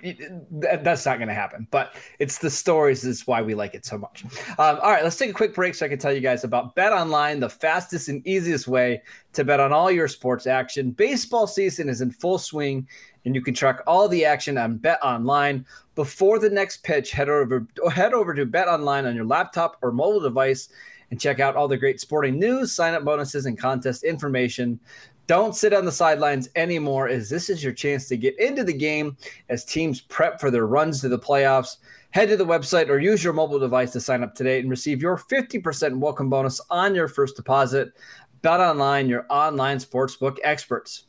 that, 0.51 0.85
that's 0.85 1.05
not 1.07 1.19
going 1.19 1.29
to 1.29 1.35
happen. 1.35 1.67
But 1.71 1.95
it's 2.19 2.39
the 2.39 2.51
stories 2.51 3.05
is 3.05 3.27
why 3.27 3.43
we 3.43 3.55
like 3.55 3.75
it 3.75 3.85
so 3.85 3.99
much. 3.99 4.25
Um, 4.59 4.79
all 4.83 4.91
right, 4.91 5.03
let's 5.03 5.17
take 5.17 5.31
a 5.31 5.35
quick 5.35 5.55
break 5.55 5.75
so 5.75 5.87
I 5.87 5.89
can 5.89 5.99
tell 5.99 6.13
you 6.13 6.21
guys 6.21 6.45
about 6.45 6.75
Bet 6.75 6.93
Online, 6.93 7.41
the 7.41 7.49
fastest 7.49 8.09
and 8.09 8.27
easiest 8.27 8.69
way 8.69 9.03
to 9.33 9.45
bet 9.45 9.61
on 9.61 9.73
all 9.73 9.91
your 9.91 10.09
sports 10.09 10.47
action. 10.47 10.91
Baseball 10.91 11.47
season 11.47 11.89
is 11.89 12.01
in 12.01 12.11
full 12.11 12.39
swing, 12.39 12.87
and 13.25 13.35
you 13.35 13.43
can 13.43 13.55
track 13.55 13.81
all 13.87 14.09
the 14.09 14.25
action 14.25 14.59
on 14.59 14.77
Bet 14.77 14.99
Online. 15.03 15.65
Before 15.95 16.39
the 16.39 16.51
next 16.51 16.83
pitch, 16.85 17.11
head 17.11 17.29
over 17.29 17.67
head 17.93 18.15
over 18.15 18.35
to 18.35 18.47
Bet 18.47 18.69
Online 18.69 19.07
on 19.07 19.15
your 19.15 19.25
laptop 19.25 19.77
or 19.83 19.93
mobile 19.93 20.21
device 20.21 20.69
and 21.11 21.21
check 21.21 21.41
out 21.41 21.57
all 21.57 21.69
the 21.69 21.77
great 21.77 22.01
sporting 22.01 22.39
news, 22.39 22.73
sign 22.73 22.95
up 22.95 23.05
bonuses, 23.05 23.47
and 23.47 23.59
contest 23.59 24.05
information. 24.05 24.79
Don't 25.29 25.55
sit 25.55 25.75
on 25.75 25.85
the 25.85 25.93
sidelines 25.93 26.49
anymore, 26.57 27.07
as 27.07 27.29
this 27.29 27.51
is 27.51 27.63
your 27.63 27.75
chance 27.75 28.09
to 28.09 28.17
get 28.17 28.39
into 28.41 28.65
the 28.65 28.73
game 28.73 29.15
as 29.51 29.63
teams 29.63 30.01
prep 30.01 30.41
for 30.41 30.51
their 30.51 30.67
runs 30.67 31.03
to 31.03 31.11
the 31.11 31.19
playoffs. 31.19 31.77
Head 32.13 32.31
to 32.31 32.37
the 32.39 32.47
website 32.47 32.89
or 32.89 32.99
use 32.99 33.23
your 33.23 33.35
mobile 33.35 33.59
device 33.59 33.93
to 33.93 34.01
sign 34.01 34.23
up 34.23 34.35
today 34.35 34.59
and 34.59 34.71
receive 34.71 35.03
your 35.03 35.19
50% 35.19 35.99
welcome 35.99 36.31
bonus 36.31 36.63
on 36.71 36.95
your 36.95 37.09
first 37.09 37.37
deposit. 37.37 37.93
Bet 38.41 38.61
online, 38.61 39.07
your 39.07 39.27
online 39.29 39.77
sportsbook 39.77 40.39
experts. 40.45 41.08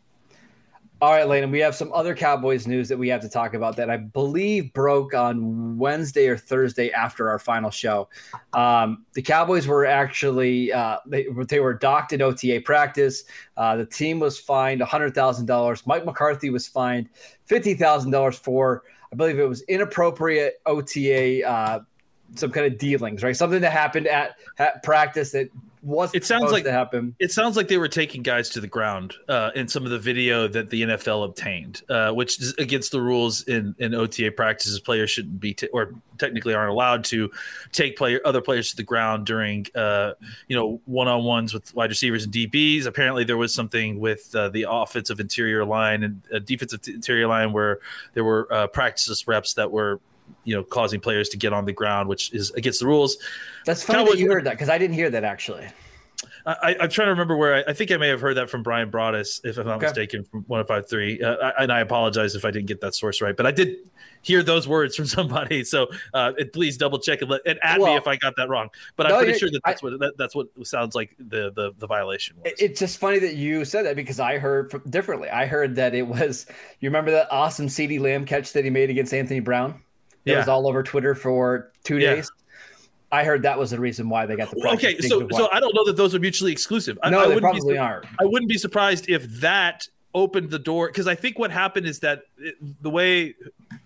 All 1.02 1.14
right, 1.14 1.26
Landon, 1.26 1.50
we 1.50 1.60
have 1.60 1.76
some 1.76 1.94
other 1.94 2.14
Cowboys 2.14 2.68
news 2.68 2.90
that 2.90 2.98
we 2.98 3.08
have 3.08 3.22
to 3.22 3.30
talk 3.30 3.54
about 3.54 3.78
that 3.78 3.90
I 3.90 3.96
believe 3.96 4.74
broke 4.74 5.14
on 5.14 5.78
Wednesday 5.78 6.28
or 6.28 6.36
Thursday 6.36 6.92
after 6.92 7.30
our 7.30 7.40
final 7.40 7.72
show. 7.72 8.10
Um, 8.52 9.06
the 9.14 9.22
Cowboys 9.22 9.66
were 9.66 9.86
actually 9.86 10.74
uh, 10.74 10.98
they, 11.06 11.28
they 11.48 11.62
were 11.62 11.74
docked 11.74 12.12
in 12.12 12.22
OTA 12.22 12.64
practice. 12.66 13.24
Uh, 13.56 13.78
the 13.78 13.86
team 13.86 14.20
was 14.20 14.38
fined 14.40 14.82
$100,000. 14.82 15.88
Mike 15.88 16.06
McCarthy 16.06 16.50
was 16.50 16.68
fined 16.68 17.08
$50,000 17.50 18.36
for, 18.36 18.84
I 19.14 19.16
believe 19.16 19.40
it 19.40 19.48
was 19.48 19.62
inappropriate 19.64 20.56
OTA, 20.66 21.48
uh, 21.48 21.80
some 22.36 22.52
kind 22.52 22.66
of 22.66 22.78
dealings, 22.78 23.24
right? 23.24 23.38
Something 23.38 23.62
that 23.62 23.72
happened 23.72 24.08
at, 24.08 24.36
at 24.58 24.84
practice 24.84 25.32
that 25.32 25.50
wasn't 25.82 26.18
It 26.18 26.26
sounds 26.26 26.52
like- 26.52 26.64
to 26.66 26.72
happen. 26.72 27.16
It 27.20 27.32
sounds 27.32 27.56
like 27.56 27.68
they 27.68 27.78
were 27.78 27.88
taking 27.88 28.22
guys 28.22 28.50
to 28.50 28.60
the 28.62 28.68
ground 28.68 29.14
uh, 29.28 29.52
in 29.56 29.68
some 29.68 29.86
of 29.86 29.92
the 29.92 30.00
video 30.00 30.48
that 30.48 30.70
the 30.70 30.82
NFL 30.82 31.24
obtained, 31.26 31.82
uh, 31.90 32.12
which 32.12 32.40
is 32.42 32.54
against 32.58 32.92
the 32.92 33.02
rules 33.02 33.44
in, 33.44 33.76
in 33.80 33.94
OTA 33.96 34.32
practices. 34.32 34.80
Players 34.80 35.10
shouldn't 35.10 35.40
be, 35.40 35.54
t- 35.54 35.68
or 35.68 35.94
technically 36.18 36.54
aren't 36.54 36.72
allowed 36.72 37.06
to 37.06 37.32
take 37.72 37.98
player 37.98 38.20
other 38.26 38.42
players 38.42 38.72
to 38.72 38.76
the 38.76 38.84
ground 38.84 39.26
during, 39.26 39.66
uh, 39.74 40.14
you 40.48 40.56
know, 40.56 40.82
one 40.86 41.08
on 41.08 41.24
ones 41.24 41.54
with 41.54 41.74
wide 41.74 41.90
receivers 41.90 42.26
and 42.26 42.34
DBs. 42.34 42.86
Apparently, 42.86 43.24
there 43.24 43.38
was 43.38 43.54
something 43.54 44.00
with 44.00 44.34
uh, 44.36 44.50
the 44.50 44.66
offensive 44.70 45.20
interior 45.20 45.64
line 45.64 46.04
and 46.04 46.22
uh, 46.34 46.40
defensive 46.40 46.82
interior 46.88 47.28
line 47.28 47.54
where 47.54 47.80
there 48.16 48.24
were 48.26 48.52
uh, 48.52 48.68
practice 48.68 49.28
reps 49.28 49.54
that 49.54 49.72
were, 49.72 50.02
you 50.44 50.56
know, 50.56 50.64
causing 50.64 51.00
players 51.00 51.30
to 51.30 51.38
get 51.38 51.54
on 51.54 51.66
the 51.66 51.74
ground, 51.74 52.10
which 52.10 52.34
is 52.34 52.52
against 52.52 52.80
the 52.80 52.86
rules. 52.88 53.18
That's 53.66 53.84
funny 53.84 54.00
Cowboys 54.00 54.14
that 54.14 54.20
you 54.20 54.32
heard 54.32 54.44
that 54.46 54.52
because 54.52 54.70
I 54.70 54.78
didn't 54.78 54.96
hear 54.96 55.10
that 55.10 55.24
actually. 55.24 55.68
I, 56.46 56.76
I'm 56.80 56.90
trying 56.90 57.08
to 57.08 57.12
remember 57.12 57.38
where 57.38 57.56
I, 57.56 57.64
I 57.72 57.74
think 57.74 57.92
I 57.92 57.98
may 57.98 58.08
have 58.10 58.20
heard 58.20 58.36
that 58.38 58.50
from 58.50 58.64
Bryan 58.64 58.90
Broaddus, 58.92 59.40
if 59.46 59.58
I'm 59.58 59.66
not 59.68 59.78
Okay. 59.78 59.86
mistaken, 59.88 60.24
from 60.26 60.44
1053. 60.48 61.22
Uh, 61.22 61.36
I- 61.36 61.64
and 61.64 61.72
I 61.72 61.80
apologize 61.82 62.34
if 62.36 62.44
I 62.44 62.52
didn't 62.52 62.68
get 62.68 62.82
that 62.82 62.96
source 62.96 63.22
right, 63.22 63.36
but 63.38 63.46
I 63.46 63.52
did 63.52 63.76
hear 64.22 64.42
those 64.44 64.68
words 64.68 64.96
from 64.96 65.06
somebody. 65.18 65.64
So 65.64 65.88
uh, 66.14 66.34
please 66.52 66.76
double 66.78 67.00
check 67.00 67.22
and, 67.22 67.30
let, 67.30 67.42
and 67.46 67.60
add 67.62 67.80
me 67.80 67.96
if 67.96 68.08
I 68.08 68.16
got 68.16 68.36
that 68.38 68.50
wrong. 68.50 68.70
But 68.96 69.08
no, 69.08 69.16
I'm 69.18 69.24
pretty 69.24 69.38
sure 69.40 69.50
that 69.52 69.62
I- 69.64 69.72
that's 69.72 69.84
what 69.84 70.00
that, 70.00 70.14
that's 70.18 70.36
what 70.36 70.48
sounds 70.64 70.96
like 70.96 71.16
the 71.20 71.52
the, 71.56 71.72
the 71.78 71.88
violation 71.88 72.38
was. 72.44 72.54
It's 72.58 72.80
just 72.80 72.98
funny 72.98 73.20
that 73.20 73.36
you 73.36 73.64
said 73.64 73.86
that 73.86 73.96
because 73.96 74.20
I 74.20 74.40
heard 74.40 74.72
from, 74.72 74.82
differently. 74.90 75.30
I 75.30 75.46
heard 75.46 75.76
that 75.76 75.94
it 75.94 76.08
was 76.08 76.48
you 76.80 76.90
remember 76.90 77.12
that 77.12 77.28
awesome 77.32 77.68
CeeDee 77.68 78.00
Lamb 78.00 78.26
catch 78.26 78.54
that 78.54 78.64
he 78.64 78.70
made 78.70 78.90
against 78.90 79.14
Anthony 79.14 79.40
Brown. 79.40 79.82
It 80.30 80.34
Yeah. 80.34 80.38
was 80.40 80.48
all 80.48 80.68
over 80.68 80.84
Twitter 80.84 81.16
for 81.16 81.72
two 81.84 81.98
Yeah. 81.98 82.16
days. 82.16 82.32
I 83.12 83.24
heard 83.24 83.42
that 83.42 83.58
was 83.58 83.72
the 83.72 83.80
reason 83.80 84.08
why 84.08 84.28
they 84.28 84.36
got 84.36 84.52
the 84.52 84.60
practice 84.62 84.86
okay, 84.86 85.08
so 85.08 85.28
so. 85.32 85.50
I 85.52 85.60
don't 85.60 85.74
know 85.74 85.84
that 85.86 85.98
those 85.98 86.14
are 86.14 86.20
mutually 86.20 86.52
exclusive. 86.52 87.00
I, 87.02 87.10
no, 87.10 87.20
I 87.20 87.28
they 87.28 87.34
wouldn't 87.36 87.54
be 87.54 87.60
probably 87.60 87.76
sur- 87.76 87.82
aren't. 87.82 88.06
I 88.20 88.26
wouldn't 88.26 88.50
be 88.50 88.58
surprised 88.60 89.10
if 89.10 89.24
that 89.40 89.88
opened 90.14 90.52
the 90.52 90.60
door 90.60 90.88
because 90.88 91.08
I 91.08 91.16
think 91.16 91.40
what 91.40 91.50
happened 91.52 91.88
is 91.88 92.00
that 92.00 92.24
it, 92.38 92.56
the 92.84 92.90
way 92.90 93.34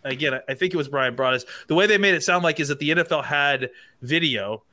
again 0.04 0.40
I 0.50 0.54
think 0.54 0.74
it 0.74 0.78
was 0.78 0.88
Bryan 0.90 1.16
Broaddus 1.18 1.46
the 1.68 1.76
way 1.76 1.86
they 1.88 1.98
made 1.98 2.16
it 2.16 2.24
sound 2.24 2.44
like 2.44 2.60
is 2.62 2.68
that 2.70 2.80
the 2.80 2.92
NFL 2.92 3.24
had 3.26 3.70
video 4.02 4.64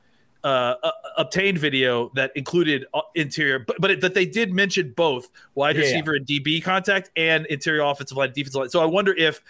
uh, 0.45 0.75
uh, 0.81 0.91
obtained 1.17 1.57
video 1.59 2.09
that 2.15 2.31
included 2.35 2.85
uh, 2.93 3.01
interior 3.15 3.59
but 3.59 3.75
but 3.79 3.91
it, 3.91 4.01
that 4.01 4.13
they 4.13 4.25
did 4.25 4.53
mention 4.53 4.93
both 4.95 5.29
wide 5.55 5.75
Yeah. 5.75 5.81
receiver 5.83 6.13
and 6.15 6.25
DB 6.25 6.63
contact 6.63 7.09
and 7.17 7.45
interior 7.47 7.81
offensive 7.81 8.17
line 8.17 8.31
defensive 8.33 8.59
line 8.61 8.69
so 8.69 8.81
I 8.81 8.85
wonder 8.85 9.13
if 9.13 9.41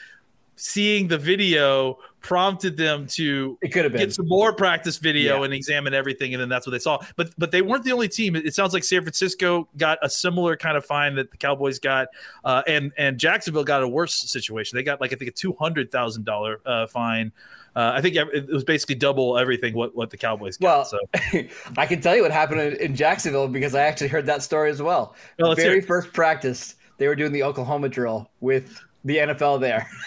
seeing 0.55 1.07
the 1.07 1.17
video 1.17 1.97
prompted 2.21 2.77
them 2.77 3.07
to 3.07 3.57
It 3.61 3.69
could 3.69 3.83
have 3.83 3.93
been. 3.93 4.01
get 4.01 4.13
some 4.13 4.27
more 4.27 4.53
practice 4.53 4.97
video 4.97 5.39
Yeah. 5.39 5.45
and 5.45 5.53
examine 5.53 5.93
everything, 5.93 6.33
and 6.33 6.41
then 6.41 6.49
that's 6.49 6.67
what 6.67 6.71
they 6.71 6.79
saw. 6.79 6.99
But 7.15 7.31
but 7.37 7.51
they 7.51 7.61
weren't 7.61 7.83
the 7.83 7.91
only 7.91 8.07
team. 8.07 8.35
It, 8.35 8.53
sounds 8.53 8.73
like 8.73 8.83
San 8.83 9.01
Francisco 9.01 9.67
got 9.77 9.97
a 10.01 10.09
similar 10.09 10.55
kind 10.55 10.77
of 10.77 10.85
fine 10.85 11.15
that 11.15 11.31
the 11.31 11.37
Cowboys 11.37 11.79
got, 11.79 12.09
uh, 12.45 12.61
and 12.67 12.91
and 12.97 13.17
Jacksonville 13.17 13.63
got 13.63 13.81
a 13.81 13.87
worse 13.87 14.15
situation. 14.15 14.75
They 14.75 14.83
got 14.83 15.01
like 15.01 15.13
I 15.13 15.15
think 15.15 15.29
a 15.29 15.33
two 15.33 15.53
hundred 15.53 15.91
thousand 15.91 16.29
uh, 16.29 16.87
fine. 16.87 17.31
Uh, 17.73 17.93
I 17.95 18.01
think 18.01 18.17
it 18.17 18.49
was 18.49 18.65
basically 18.65 18.95
double 18.95 19.37
everything 19.37 19.73
what 19.73 19.95
what 19.95 20.09
the 20.09 20.17
Cowboys 20.17 20.57
got. 20.57 20.67
Well, 20.67 20.85
so 20.85 20.99
I 21.77 21.85
can 21.85 22.01
tell 22.01 22.15
you 22.15 22.21
what 22.21 22.31
happened 22.31 22.61
in, 22.61 22.75
in 22.75 22.95
Jacksonville 22.95 23.47
because 23.47 23.73
I 23.73 23.81
actually 23.83 24.09
heard 24.09 24.25
that 24.25 24.43
story 24.43 24.69
as 24.69 24.81
well. 24.81 25.15
Well, 25.39 25.55
Very 25.55 25.81
first 25.81 26.11
practice, 26.13 26.75
they 26.97 27.07
were 27.07 27.15
doing 27.15 27.31
the 27.31 27.43
Oklahoma 27.43 27.87
drill 27.89 28.29
with 28.41 28.79
the 29.05 29.17
NFL 29.17 29.61
there. 29.61 29.87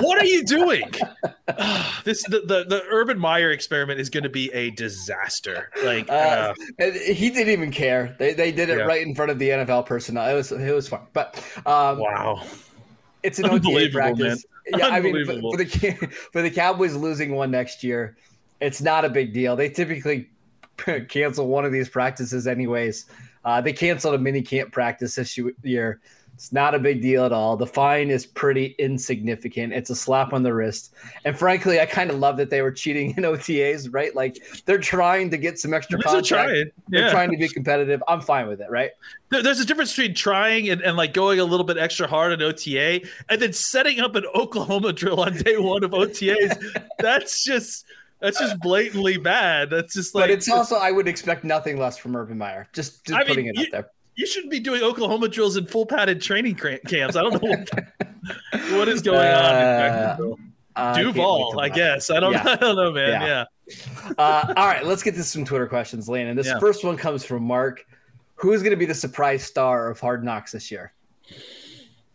what 0.00 0.18
are 0.20 0.24
you 0.24 0.44
doing? 0.44 0.90
this 2.04 2.22
the, 2.24 2.40
the 2.46 2.64
the 2.68 2.82
Urban 2.90 3.18
Meyer 3.18 3.50
experiment 3.50 4.00
is 4.00 4.10
going 4.10 4.22
to 4.24 4.30
be 4.30 4.52
a 4.52 4.70
disaster. 4.70 5.70
Like. 5.84 6.08
Uh, 6.08 6.12
Uh, 6.14 6.54
and 6.78 6.94
he 6.94 7.30
didn't 7.30 7.52
even 7.52 7.70
care. 7.70 8.16
They, 8.18 8.32
they 8.34 8.50
did 8.52 8.68
it 8.68 8.78
Yeah. 8.78 8.84
right 8.84 9.06
in 9.06 9.14
front 9.14 9.30
of 9.30 9.38
the 9.38 9.50
NFL 9.50 9.86
personnel. 9.86 10.28
It 10.28 10.34
was 10.34 10.52
it 10.52 10.74
was 10.74 10.88
fun, 10.88 11.02
but 11.12 11.36
um, 11.66 11.98
wow. 11.98 12.42
it's 13.22 13.38
an 13.38 13.46
OTA 13.46 13.54
Unbelievable, 13.54 14.00
practice. 14.00 14.44
Yeah, 14.66 14.88
I 14.88 15.00
mean, 15.00 15.24
for, 15.26 15.34
for 15.40 15.56
the 15.56 16.16
for 16.32 16.42
the 16.42 16.50
Cowboys 16.50 16.94
losing 16.96 17.34
one 17.34 17.50
next 17.50 17.84
year, 17.84 18.16
it's 18.60 18.80
not 18.80 19.04
a 19.04 19.08
big 19.08 19.32
deal. 19.32 19.56
They 19.56 19.68
typically 19.68 20.28
cancel 21.08 21.46
one 21.48 21.64
of 21.64 21.72
these 21.72 21.88
practices 21.88 22.46
anyways. 22.46 23.06
Uh, 23.44 23.60
they 23.60 23.72
canceled 23.72 24.14
a 24.14 24.18
mini 24.18 24.40
camp 24.42 24.72
practice 24.72 25.14
this 25.16 25.38
year. 25.62 26.00
It's 26.34 26.52
not 26.52 26.74
a 26.74 26.78
big 26.78 27.00
deal 27.00 27.24
at 27.24 27.32
all. 27.32 27.56
The 27.56 27.66
fine 27.66 28.10
is 28.10 28.26
pretty 28.26 28.74
insignificant. 28.78 29.72
It's 29.72 29.90
a 29.90 29.94
slap 29.94 30.32
on 30.32 30.42
the 30.42 30.52
wrist. 30.52 30.92
And 31.24 31.38
frankly, 31.38 31.80
I 31.80 31.86
kind 31.86 32.10
of 32.10 32.18
love 32.18 32.36
that 32.38 32.50
they 32.50 32.60
were 32.60 32.72
cheating 32.72 33.10
in 33.16 33.22
OTAs, 33.22 33.88
right? 33.92 34.14
Like 34.14 34.42
they're 34.66 34.78
trying 34.78 35.30
to 35.30 35.38
get 35.38 35.58
some 35.58 35.72
extra 35.72 35.98
contact. 36.00 36.26
trying. 36.26 36.70
They're 36.88 37.10
trying 37.10 37.30
to 37.30 37.36
be 37.36 37.48
competitive. 37.48 38.02
I'm 38.08 38.20
fine 38.20 38.48
with 38.48 38.60
it, 38.60 38.68
right? 38.68 38.90
There's 39.30 39.60
a 39.60 39.64
difference 39.64 39.94
between 39.94 40.14
trying 40.14 40.68
and, 40.68 40.80
and 40.80 40.96
like 40.96 41.14
going 41.14 41.38
a 41.38 41.44
little 41.44 41.64
bit 41.64 41.78
extra 41.78 42.06
hard 42.06 42.32
in 42.32 42.42
OTA 42.42 43.02
and 43.28 43.40
then 43.40 43.52
setting 43.52 44.00
up 44.00 44.16
an 44.16 44.24
Oklahoma 44.34 44.92
drill 44.92 45.20
on 45.20 45.36
day 45.36 45.56
one 45.56 45.84
of 45.84 45.92
OTAs. 45.92 46.82
that's 46.98 47.44
just 47.44 47.86
that's 48.20 48.38
just 48.38 48.58
blatantly 48.60 49.18
bad. 49.18 49.70
That's 49.70 49.92
just 49.94 50.14
like 50.14 50.24
but 50.24 50.30
it's 50.30 50.48
also 50.48 50.76
I 50.76 50.90
would 50.90 51.06
expect 51.06 51.44
nothing 51.44 51.78
less 51.78 51.96
from 51.96 52.16
Urban 52.16 52.38
Meyer. 52.38 52.68
Just, 52.72 53.04
just 53.04 53.16
I 53.16 53.20
mean, 53.20 53.28
putting 53.28 53.46
it 53.46 53.56
you- 53.56 53.62
out 53.64 53.70
there. 53.70 53.90
You 54.16 54.26
shouldn't 54.26 54.50
be 54.50 54.60
doing 54.60 54.82
Oklahoma 54.82 55.28
drills 55.28 55.56
in 55.56 55.66
full 55.66 55.86
padded 55.86 56.20
training 56.20 56.54
camps. 56.56 57.16
I 57.16 57.22
don't 57.22 57.42
know 57.42 57.48
what, 57.50 57.70
what 58.72 58.88
is 58.88 59.02
going 59.02 59.18
on 59.18 59.24
in 59.26 59.62
Uh, 59.62 59.78
Jacksonville. 59.78 60.38
Uh, 60.76 60.94
Duval, 61.02 61.50
till 61.52 61.60
I 61.60 61.68
guess. 61.68 62.10
I 62.10 62.18
don't 62.20 62.32
Yeah. 62.32 62.44
I 62.46 62.56
don't 62.56 62.76
know, 62.76 62.90
man. 62.92 63.20
Yeah. 63.22 63.44
Yeah. 63.68 64.12
Uh, 64.18 64.54
all 64.56 64.66
right, 64.66 64.84
let's 64.84 65.02
get 65.02 65.14
to 65.14 65.22
some 65.22 65.44
Twitter 65.44 65.66
questions, 65.68 66.08
Lane. 66.08 66.26
And 66.26 66.38
this 66.38 66.46
Yeah. 66.48 66.58
first 66.58 66.84
one 66.84 66.96
comes 66.96 67.24
from 67.24 67.44
Mark. 67.44 67.84
Who's 68.36 68.60
going 68.62 68.72
to 68.72 68.76
be 68.76 68.84
the 68.86 68.94
surprise 68.94 69.44
star 69.44 69.88
of 69.88 70.00
Hard 70.00 70.24
Knocks 70.24 70.50
this 70.52 70.70
year? 70.72 70.92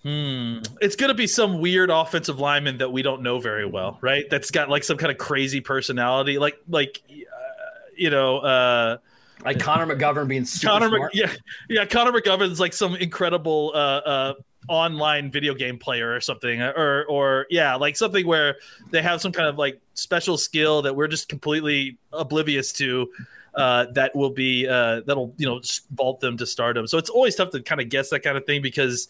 Hmm. 0.03 0.59
It's 0.81 0.95
going 0.95 1.09
to 1.09 1.13
be 1.15 1.27
some 1.27 1.59
weird 1.59 1.89
offensive 1.89 2.39
lineman 2.39 2.77
that 2.77 2.91
we 2.91 3.01
don't 3.01 3.21
know 3.21 3.39
very 3.39 3.65
well, 3.65 3.97
right? 4.01 4.29
That's 4.29 4.49
got 4.51 4.69
like 4.69 4.83
some 4.83 4.97
kind 4.97 5.11
of 5.11 5.17
crazy 5.17 5.59
personality, 5.61 6.37
like 6.37 6.57
like 6.69 7.01
uh, 7.09 7.13
you 7.97 8.09
know, 8.09 8.37
uh, 8.39 8.97
Like 9.43 9.59
Connor 9.59 9.95
McGovern 9.95 10.27
being 10.27 10.45
super 10.45 10.71
Connor, 10.71 10.89
smart. 10.89 11.15
yeah, 11.15 11.31
yeah. 11.69 11.85
Connor 11.85 12.11
McGovern's 12.11 12.59
like 12.59 12.73
some 12.73 12.95
incredible 12.95 13.71
uh, 13.73 13.77
uh, 13.77 14.33
online 14.67 15.31
video 15.31 15.53
game 15.53 15.77
player 15.77 16.13
or 16.13 16.19
something, 16.19 16.61
or 16.61 17.05
or 17.05 17.47
yeah, 17.49 17.75
like 17.75 17.95
something 17.95 18.27
where 18.27 18.57
they 18.91 19.01
have 19.01 19.21
some 19.21 19.31
kind 19.31 19.47
of 19.47 19.57
like 19.57 19.79
special 19.93 20.37
skill 20.37 20.81
that 20.81 20.95
we're 20.95 21.07
just 21.07 21.29
completely 21.29 21.97
oblivious 22.11 22.73
to. 22.73 23.09
Uh, 23.55 23.87
that 23.93 24.15
will 24.15 24.29
be 24.29 24.67
uh, 24.67 25.01
that'll 25.05 25.33
you 25.37 25.45
know 25.45 25.61
vault 25.93 26.19
them 26.19 26.37
to 26.37 26.45
stardom. 26.45 26.85
So 26.85 26.97
it's 26.97 27.09
always 27.09 27.35
tough 27.35 27.49
to 27.51 27.61
kind 27.61 27.81
of 27.81 27.89
guess 27.89 28.09
that 28.09 28.19
kind 28.19 28.37
of 28.37 28.45
thing 28.45 28.61
because 28.61 29.07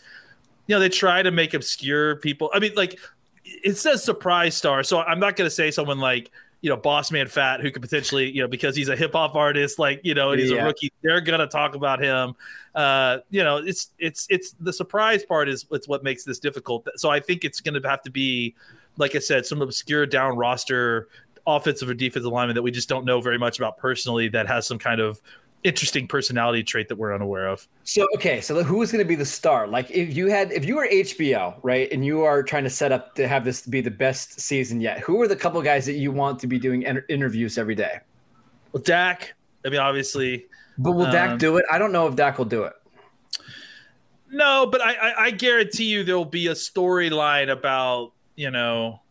you 0.68 0.76
know 0.76 0.80
they 0.80 0.90
try 0.90 1.22
to 1.22 1.32
make 1.32 1.54
obscure 1.54 2.18
people. 2.18 2.50
I 2.54 2.60
mean, 2.60 2.74
like 2.76 3.00
it 3.44 3.78
says 3.78 4.04
surprise 4.04 4.56
star, 4.56 4.84
so 4.84 5.00
I'm 5.02 5.20
not 5.20 5.36
going 5.36 5.48
to 5.48 5.54
say 5.54 5.72
someone 5.72 6.00
like 6.00 6.32
you 6.62 6.70
know 6.70 6.78
Boss 6.78 7.12
Man 7.12 7.28
Fat 7.28 7.62
who 7.62 7.72
could 7.72 7.82
potentially 7.82 8.30
you 8.30 8.42
know 8.42 8.48
because 8.48 8.76
he's 8.76 8.90
a 8.90 8.96
hip 8.96 9.14
hop 9.14 9.36
artist, 9.36 9.80
like 9.80 10.02
you 10.04 10.14
know, 10.14 10.32
and 10.32 10.40
he's 10.40 10.52
Yeah. 10.52 10.64
a 10.64 10.66
rookie. 10.66 10.92
They're 11.02 11.22
going 11.22 11.40
to 11.40 11.48
talk 11.48 11.76
about 11.76 12.02
him. 12.02 12.36
Uh, 12.76 13.20
you 13.30 13.44
know, 13.44 13.58
it's 13.58 13.92
it's 13.98 14.28
it's 14.30 14.52
the 14.60 14.74
surprise 14.74 15.24
part 15.24 15.48
is 15.50 15.66
it's 15.72 15.88
what 15.88 16.04
makes 16.04 16.24
this 16.24 16.40
difficult. 16.40 16.88
So 16.96 17.10
I 17.10 17.20
think 17.20 17.46
it's 17.46 17.62
going 17.62 17.82
to 17.82 17.90
have 17.90 18.02
to 18.04 18.12
be, 18.12 18.56
like 18.98 19.16
I 19.16 19.20
said, 19.20 19.46
some 19.46 19.62
obscure 19.62 20.06
down 20.06 20.36
roster 20.38 21.08
offensive 21.48 21.90
or 21.90 21.94
defensive 21.94 22.32
lineman 22.32 22.56
that 22.56 22.62
we 22.62 22.72
just 22.72 22.90
don't 22.90 23.06
know 23.06 23.22
very 23.22 23.38
much 23.40 23.58
about 23.58 23.78
personally 23.78 24.28
that 24.28 24.46
has 24.48 24.68
some 24.68 24.78
kind 24.78 25.00
of 25.02 25.22
interesting 25.64 26.08
personality 26.08 26.64
trait 26.64 26.88
that 26.88 26.96
we're 26.96 27.14
unaware 27.14 27.48
of. 27.48 27.68
So 27.84 28.08
okay, 28.16 28.42
so 28.42 28.64
who 28.64 28.82
is 28.82 28.92
going 28.92 29.04
to 29.04 29.08
be 29.08 29.16
the 29.16 29.26
star? 29.26 29.68
Like 29.68 29.90
if 29.92 30.16
you 30.16 30.28
had, 30.28 30.52
if 30.52 30.66
you 30.66 30.76
were 30.76 30.88
HBO, 30.88 31.56
right, 31.64 31.92
and 31.92 32.06
you 32.06 32.24
are 32.24 32.44
trying 32.44 32.64
to 32.64 32.70
set 32.70 32.92
up 32.92 33.16
to 33.16 33.28
have 33.28 33.44
this 33.44 33.66
be 33.66 33.82
the 33.82 33.92
best 33.92 34.40
season 34.40 34.80
yet, 34.82 35.00
who 35.00 35.22
are 35.22 35.28
the 35.28 35.36
couple 35.36 35.62
guys 35.62 35.86
that 35.86 35.94
you 35.94 36.12
want 36.12 36.40
to 36.40 36.48
be 36.48 36.60
doing 36.60 36.84
inter- 36.84 37.06
interviews 37.10 37.58
every 37.58 37.76
day? 37.76 38.00
Well, 38.72 38.84
Dak, 38.84 39.34
I 39.66 39.70
mean, 39.70 39.80
obviously, 39.80 40.46
But 40.78 40.94
will 40.94 41.08
Um, 41.08 41.12
Dak 41.12 41.40
do 41.40 41.58
it? 41.58 41.66
I 41.70 41.78
don't 41.78 41.92
know 41.92 42.08
if 42.08 42.16
Dak 42.16 42.38
will 42.38 42.46
do 42.46 42.64
it. 42.64 42.74
No, 44.32 44.68
but 44.68 44.82
I, 44.82 44.94
I, 44.94 45.24
I 45.26 45.32
guarantee 45.32 45.86
you 45.86 46.04
there 46.04 46.18
will 46.18 46.24
be 46.26 46.48
a 46.48 46.54
storyline 46.54 47.52
about 47.52 48.14
you 48.36 48.52
know 48.52 49.02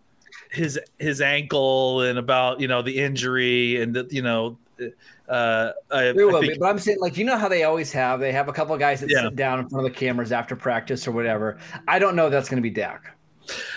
his 0.51 0.79
his 0.99 1.21
ankle 1.21 2.03
and 2.03 2.19
about 2.19 2.61
you 2.61 2.69
know 2.69 2.83
the 2.83 2.99
injury 2.99 3.83
and 3.83 3.95
the, 3.95 4.07
you 4.11 4.23
know 4.23 4.57
uh, 5.29 5.73
I, 5.91 6.13
There 6.13 6.23
I 6.29 6.33
will 6.33 6.41
think- 6.41 6.55
be, 6.55 6.59
but 6.59 6.67
I'm 6.67 6.79
saying 6.79 6.99
like 7.01 7.17
you 7.17 7.25
know 7.25 7.37
how 7.37 7.49
they 7.49 7.65
always 7.65 7.93
have 7.93 8.21
they 8.21 8.33
have 8.33 8.49
a 8.49 8.53
couple 8.53 8.75
of 8.75 8.81
guys 8.81 9.01
that 9.01 9.11
Yeah. 9.11 9.23
sit 9.25 9.37
down 9.37 9.59
in 9.61 9.69
front 9.69 9.87
of 9.87 9.93
the 9.93 9.99
cameras 9.99 10.33
after 10.33 10.57
practice 10.57 11.07
or 11.07 11.13
whatever. 11.13 11.59
I 11.87 11.99
don't 11.99 12.17
know 12.17 12.27
if 12.27 12.33
that's 12.33 12.49
going 12.49 12.63
to 12.63 12.69
be 12.69 12.71
Dak. 12.71 13.15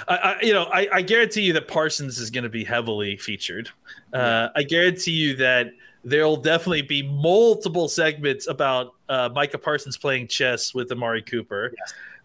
I, 0.08 0.16
I, 0.18 0.42
you 0.42 0.52
know, 0.54 0.64
I, 0.66 0.88
I 0.92 1.02
guarantee 1.02 1.44
you 1.44 1.54
that 1.54 1.68
Parsons 1.70 2.20
is 2.20 2.30
going 2.30 2.44
to 2.44 2.50
be 2.50 2.64
heavily 2.66 3.16
featured. 3.16 3.70
Uh, 4.14 4.50
I 4.56 4.64
guarantee 4.64 5.12
you 5.12 5.36
that 5.38 5.72
there'll 6.04 6.36
definitely 6.36 6.82
be 6.82 7.04
multiple 7.04 7.88
segments 7.88 8.48
about 8.48 8.96
uh, 9.08 9.30
Micah 9.34 9.58
Parsons 9.58 9.96
playing 9.96 10.28
chess 10.28 10.74
with 10.74 10.92
Amari 10.92 11.22
Cooper. 11.22 11.72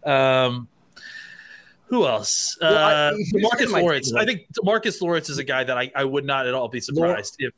Um, 0.03 0.67
who 1.85 2.05
else? 2.05 2.57
Well, 2.59 3.13
uh, 3.13 3.17
Marcus 3.35 3.71
Lawrence. 3.71 4.13
I 4.13 4.25
think 4.25 4.41
Marcus 4.61 5.01
Lawrence 5.01 5.29
is 5.29 5.37
a 5.37 5.43
guy 5.45 5.63
that 5.63 5.77
I, 5.77 5.89
I 5.95 6.03
would 6.03 6.25
not 6.25 6.47
at 6.47 6.53
all 6.53 6.67
be 6.67 6.81
surprised 6.81 7.37
if. 7.39 7.53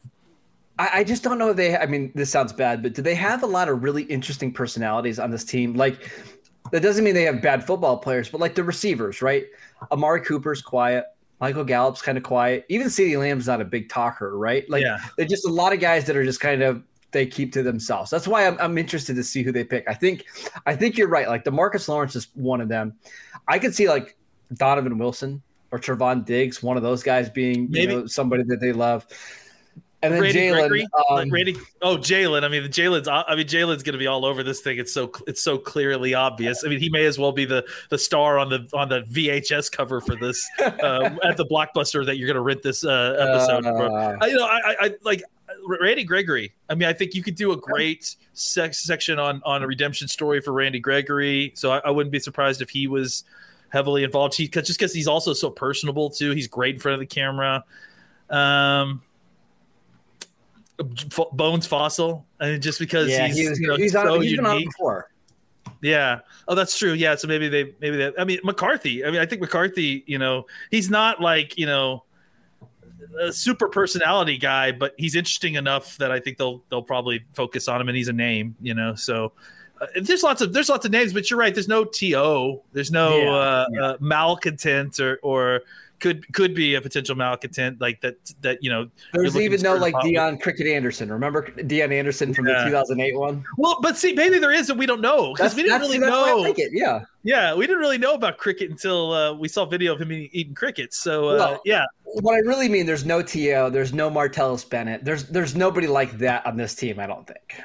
I, 0.80 0.90
I 1.00 1.04
just 1.04 1.22
don't 1.22 1.38
know 1.38 1.50
if 1.52 1.58
they. 1.58 1.78
I 1.78 1.86
mean, 1.86 2.12
this 2.16 2.32
sounds 2.32 2.54
bad, 2.54 2.82
but 2.82 2.94
do 2.96 3.02
they 3.04 3.14
have 3.16 3.44
a 3.44 3.48
lot 3.48 3.70
of 3.70 3.84
really 3.84 4.04
interesting 4.04 4.52
personalities 4.52 5.20
on 5.20 5.30
this 5.30 5.44
team? 5.44 5.74
Like, 5.76 6.10
that 6.72 6.82
doesn't 6.82 7.04
mean 7.04 7.14
they 7.14 7.24
have 7.24 7.42
bad 7.42 7.66
football 7.68 7.98
players, 7.98 8.30
but 8.30 8.40
like 8.40 8.56
the 8.56 8.64
receivers, 8.64 9.22
right? 9.22 9.46
Amari 9.92 10.22
Cooper's 10.22 10.62
quiet. 10.62 11.06
Michael 11.42 11.64
Gallup's 11.64 12.02
kind 12.02 12.18
of 12.18 12.24
quiet. 12.24 12.66
Even 12.70 12.88
CeeDee 12.88 13.18
Lamb's 13.18 13.48
not 13.48 13.62
a 13.62 13.66
big 13.66 13.90
talker, 13.90 14.38
right? 14.38 14.70
Like, 14.70 14.82
Yeah. 14.84 14.98
they're 15.18 15.26
just 15.26 15.46
a 15.46 15.52
lot 15.52 15.72
of 15.74 15.80
guys 15.80 16.06
that 16.06 16.16
are 16.18 16.24
just 16.26 16.40
kind 16.42 16.62
of 16.62 16.84
they 17.12 17.26
keep 17.26 17.52
to 17.54 17.64
themselves. 17.64 18.12
That's 18.12 18.28
why 18.28 18.46
I'm, 18.46 18.58
I'm 18.60 18.78
interested 18.78 19.16
to 19.16 19.24
see 19.24 19.42
who 19.42 19.52
they 19.52 19.64
pick. 19.64 19.84
I 19.88 19.94
think, 19.94 20.26
I 20.66 20.76
think 20.76 20.98
you're 20.98 21.08
right. 21.08 21.28
Like, 21.30 21.44
Demarcus 21.46 21.88
Lawrence 21.88 22.16
is 22.16 22.28
one 22.36 22.62
of 22.62 22.68
them. 22.68 22.94
I 23.48 23.58
could 23.58 23.74
see 23.74 23.88
like 23.88 24.16
Donovan 24.54 24.98
Wilson 24.98 25.42
or 25.72 25.80
Trevon 25.80 26.26
Diggs, 26.26 26.62
one 26.62 26.76
of 26.78 26.84
those 26.84 27.04
guys 27.04 27.30
being 27.30 27.64
you 27.64 27.70
Maybe. 27.70 27.96
know 27.96 28.06
somebody 28.06 28.44
that 28.44 28.60
they 28.60 28.74
love. 28.74 29.08
And 30.02 30.14
then 30.14 30.22
Randy 30.22 30.40
Jalen, 30.40 30.54
Gregory, 30.54 30.88
um, 31.10 31.30
Randy, 31.30 31.58
oh 31.82 31.98
Jalen. 31.98 32.44
I 32.44 32.48
mean, 32.48 32.64
Jalen's. 32.64 33.08
I 33.10 33.36
mean, 33.36 33.48
Jalen's 33.48 33.84
going 33.84 33.94
to 33.94 34.00
be 34.00 34.08
all 34.08 34.24
over 34.24 34.44
this 34.44 34.62
thing. 34.62 34.78
It's 34.78 34.94
so 34.94 35.12
it's 35.28 35.42
so 35.42 35.58
clearly 35.58 36.14
obvious. 36.14 36.64
I 36.64 36.70
mean, 36.70 36.80
he 36.80 36.90
may 36.90 37.06
as 37.06 37.20
well 37.20 37.34
be 37.34 37.44
the 37.44 37.66
the 37.90 37.98
star 37.98 38.40
on 38.40 38.50
the 38.50 38.70
on 38.74 38.88
the 38.88 39.02
VHS 39.02 39.70
cover 39.70 40.00
for 40.00 40.16
this 40.16 40.48
uh, 40.60 41.10
at 41.24 41.36
the 41.36 41.46
blockbuster 41.46 42.06
that 42.06 42.18
you're 42.18 42.28
going 42.28 42.36
to 42.36 42.42
rent 42.42 42.64
this 42.64 42.86
uh, 42.86 43.16
episode. 43.20 43.66
Uh, 43.66 44.18
I, 44.22 44.28
you 44.28 44.36
know, 44.36 44.46
I, 44.46 44.58
I, 44.58 44.76
I 44.86 44.92
like 45.04 45.22
Randy 45.66 46.06
Gregory. 46.06 46.54
I 46.70 46.76
mean, 46.76 46.88
I 46.88 46.94
think 46.94 47.14
you 47.14 47.22
could 47.22 47.36
do 47.36 47.52
a 47.52 47.58
great 47.58 48.16
sex 48.34 48.80
section 48.86 49.20
on 49.20 49.42
on 49.44 49.64
a 49.64 49.68
redemption 49.68 50.08
story 50.08 50.40
for 50.40 50.54
Randy 50.54 50.80
Gregory. 50.80 51.52
So 51.56 51.72
I, 51.72 51.80
I 51.80 51.90
wouldn't 51.92 52.14
be 52.14 52.20
surprised 52.20 52.62
if 52.62 52.70
he 52.70 52.88
was 52.88 53.26
heavily 53.68 54.06
involved. 54.06 54.36
He 54.36 54.48
cause, 54.48 54.66
just 54.66 54.80
because 54.80 54.94
he's 54.94 55.08
also 55.08 55.34
so 55.34 55.50
personable 55.50 56.10
too. 56.10 56.32
He's 56.32 56.48
great 56.48 56.76
in 56.76 56.82
front 56.82 56.94
of 56.94 57.00
the 57.02 57.06
camera. 57.06 57.66
Um, 58.30 59.02
Bones 61.34 61.68
Fossil, 61.68 62.26
I 62.40 62.52
mean, 62.52 62.62
just 62.62 62.80
because 62.80 63.10
Yeah, 63.10 63.28
he's, 63.28 63.38
he 63.38 63.50
was, 63.50 63.60
you 63.60 63.68
know, 63.68 63.76
he's 63.76 63.96
on. 63.96 64.06
so 64.06 64.20
he's 64.20 64.36
been 64.36 64.46
on 64.46 64.64
before. 64.64 65.10
Yeah. 65.82 66.20
Oh, 66.48 66.56
that's 66.56 66.78
true. 66.78 66.94
Yeah. 66.94 67.16
So 67.16 67.28
maybe 67.28 67.48
they, 67.48 67.74
maybe 67.80 67.98
they, 67.98 68.12
I 68.18 68.24
mean, 68.24 68.40
McCarthy. 68.44 69.06
I 69.06 69.12
mean, 69.12 69.22
I 69.22 69.26
think 69.26 69.42
McCarthy, 69.42 70.04
you 70.08 70.18
know, 70.18 70.46
he's 70.72 70.90
not 70.90 71.22
like, 71.22 71.58
you 71.58 71.66
know, 71.66 72.04
a 73.20 73.32
super 73.32 73.70
personality 73.70 74.38
guy, 74.38 74.72
but 74.72 74.94
he's 74.98 75.16
interesting 75.16 75.56
enough 75.56 75.98
that 75.98 76.12
I 76.12 76.20
think 76.20 76.38
they'll, 76.38 76.64
they'll 76.70 76.84
probably 76.84 77.24
focus 77.34 77.68
on 77.68 77.80
him 77.82 77.88
and 77.88 77.96
he's 77.98 78.10
a 78.10 78.14
name, 78.14 78.56
you 78.62 78.74
know? 78.74 78.96
So 78.96 79.32
uh, 79.80 79.88
there's 80.02 80.24
lots 80.24 80.42
of, 80.42 80.54
there's 80.54 80.70
lots 80.70 80.86
of 80.86 80.92
names, 80.92 81.14
but 81.14 81.30
you're 81.30 81.40
right. 81.40 81.54
There's 81.54 81.68
no 81.70 81.86
TO, 81.86 82.62
there's 82.74 82.92
no 82.92 83.18
Yeah, 83.18 83.32
uh, 83.32 83.66
yeah. 83.72 83.82
Uh, 83.82 83.98
malcontent 84.00 85.00
or, 85.00 85.20
or 85.24 85.62
could, 86.00 86.32
could 86.34 86.54
be 86.54 86.76
a 86.76 86.82
potential 86.82 87.16
malcontent 87.16 87.80
like 87.82 88.02
that, 88.02 88.16
that, 88.42 88.64
you 88.64 88.70
know, 88.70 88.90
There's 89.14 89.36
even 89.38 89.62
no 89.62 89.76
like 89.76 89.94
with- 89.96 90.06
Deon 90.06 90.42
Cricket 90.42 90.68
Anderson. 90.68 91.12
Remember 91.12 91.44
Deon 91.44 91.92
Anderson 91.94 92.34
from 92.34 92.48
Yeah. 92.48 92.64
the 92.64 92.70
2008 92.70 93.18
one? 93.18 93.44
well, 93.58 93.78
but 93.82 93.98
see, 93.98 94.14
maybe 94.14 94.40
there 94.40 94.52
is, 94.52 94.70
and 94.70 94.80
we 94.80 94.86
don't 94.86 95.02
know 95.02 95.34
because 95.34 95.56
we 95.56 95.64
didn't 95.64 95.82
really 95.82 96.00
that's 96.00 96.12
why 96.12 96.18
I 96.18 96.30
know. 96.32 96.38
like 96.38 96.60
it. 96.60 96.72
Yeah. 96.74 97.02
Yeah, 97.24 97.54
we 97.54 97.68
didn't 97.68 97.82
really 97.82 97.98
know 97.98 98.14
about 98.14 98.38
cricket 98.38 98.70
until 98.72 99.12
uh, 99.12 99.34
we 99.34 99.48
saw 99.50 99.66
video 99.66 99.94
of 99.94 100.02
him 100.02 100.12
eating, 100.12 100.30
eating 100.32 100.56
crickets. 100.56 100.98
So 100.98 101.30
uh, 101.30 101.36
Well, 101.36 101.62
yeah, 101.66 101.84
What 102.04 102.34
I 102.34 102.38
really 102.40 102.70
mean, 102.70 102.86
there's 102.86 103.06
no 103.06 103.22
To, 103.22 103.70
there's 103.70 103.94
no 103.94 104.10
Martellus 104.10 104.68
Bennett, 104.68 105.04
there's 105.04 105.26
there's 105.26 105.56
nobody 105.56 105.86
like 105.88 106.18
that 106.20 106.46
on 106.46 106.56
this 106.58 106.76
team. 106.76 107.00
I 107.00 107.08
don't 107.08 107.28
think, 107.28 107.62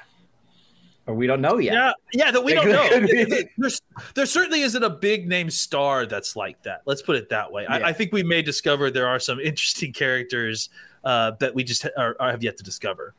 or 1.06 1.14
we 1.14 1.26
don't 1.26 1.40
know 1.40 1.58
yet. 1.58 1.74
yeah, 1.74 1.92
yeah, 2.12 2.30
that 2.30 2.42
we 2.42 2.54
don't 2.54 2.68
know. 2.68 3.46
There's, 3.58 3.80
there 4.14 4.26
certainly 4.26 4.62
isn't 4.62 4.82
a 4.82 4.90
big 4.90 5.28
name 5.28 5.50
star 5.50 6.06
that's 6.06 6.34
like 6.36 6.62
that. 6.62 6.82
Let's 6.86 7.02
put 7.02 7.16
it 7.16 7.28
that 7.30 7.50
way. 7.52 7.64
Yeah. 7.64 7.74
I, 7.76 7.88
I 7.88 7.92
think 7.92 8.12
we 8.12 8.22
may 8.22 8.42
discover 8.42 8.90
there 8.90 9.06
are 9.08 9.18
some 9.20 9.38
interesting 9.40 9.92
characters 9.92 10.70
uh, 11.04 11.32
that 11.40 11.54
we 11.54 11.62
just 11.64 11.82
ha- 11.82 11.90
are, 11.98 12.16
are, 12.18 12.30
have 12.30 12.42
yet 12.42 12.56
to 12.56 12.62
discover. 12.62 13.14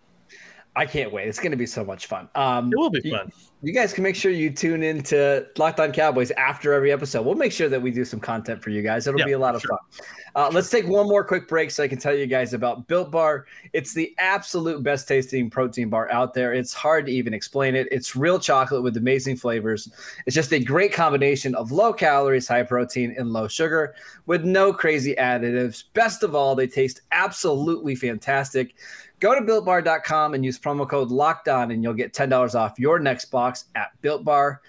I 0.75 0.85
can't 0.85 1.13
wait. 1.13 1.27
It's 1.27 1.39
going 1.39 1.51
to 1.51 1.57
be 1.57 1.65
so 1.67 1.85
much 1.85 2.07
fun. 2.07 2.27
Um, 2.35 2.71
It 2.73 2.77
will 2.77 2.89
be 2.89 3.01
you- 3.03 3.15
fun. 3.15 3.31
You 3.61 3.71
guys 3.73 3.93
can 3.93 4.03
make 4.03 4.15
sure 4.15 4.31
you 4.31 4.51
tune 4.51 4.83
in 4.83 5.01
to 5.03 5.47
Locked 5.57 5.79
On 5.79 5.91
Cowboys 5.91 6.29
after 6.31 6.73
every 6.73 6.91
episode. 6.91 7.25
We'll 7.25 7.33
make 7.35 7.51
sure 7.51 7.67
that 7.69 7.81
we 7.81 7.89
do 7.89 8.05
some 8.05 8.19
content 8.19 8.61
for 8.61 8.69
you 8.69 8.83
guys. 8.83 9.07
It'll 9.07 9.19
Yeah, 9.19 9.25
be 9.25 9.31
a 9.31 9.39
lot 9.39 9.55
of 9.55 9.61
sure. 9.61 9.69
fun. 9.69 10.05
Uh, 10.35 10.49
let's 10.51 10.69
take 10.69 10.85
one 10.85 11.07
more 11.07 11.23
quick 11.23 11.47
break 11.47 11.71
so 11.71 11.81
I 11.81 11.87
can 11.87 11.97
tell 11.97 12.13
you 12.13 12.27
guys 12.27 12.53
about 12.53 12.87
Built 12.87 13.09
Bar. 13.09 13.45
It's 13.71 13.93
the 13.93 14.13
absolute 14.17 14.83
best 14.83 15.07
tasting 15.07 15.49
protein 15.49 15.87
bar 15.87 16.11
out 16.11 16.33
there. 16.33 16.53
It's 16.53 16.73
hard 16.73 17.05
to 17.05 17.11
even 17.11 17.33
explain 17.33 17.73
it. 17.73 17.87
It's 17.89 18.17
real 18.17 18.37
chocolate 18.37 18.83
with 18.83 18.97
amazing 18.97 19.37
flavors. 19.37 19.89
It's 20.25 20.35
just 20.35 20.51
a 20.51 20.59
great 20.59 20.91
combination 20.91 21.55
of 21.55 21.71
low 21.71 21.93
calories, 21.93 22.49
high 22.49 22.63
protein, 22.63 23.15
and 23.17 23.31
low 23.31 23.47
sugar 23.47 23.95
with 24.25 24.43
no 24.43 24.73
crazy 24.73 25.15
additives. 25.15 25.85
Best 25.93 26.21
of 26.21 26.35
all, 26.35 26.53
they 26.53 26.67
taste 26.67 27.01
absolutely 27.13 27.95
fantastic. 27.95 28.75
Go 29.21 29.33
to 29.33 29.39
builtbar.com 29.39 30.33
and 30.33 30.43
use 30.43 30.59
promo 30.59 30.87
code 30.87 31.11
locked 31.11 31.47
on, 31.47 31.71
and 31.71 31.81
you'll 31.81 31.93
get 31.93 32.13
$10 32.13 32.55
off 32.55 32.77
your 32.77 32.99
next 32.99 33.25
box 33.25 33.65
at 33.75 33.91
builtbar.com. 34.01 34.59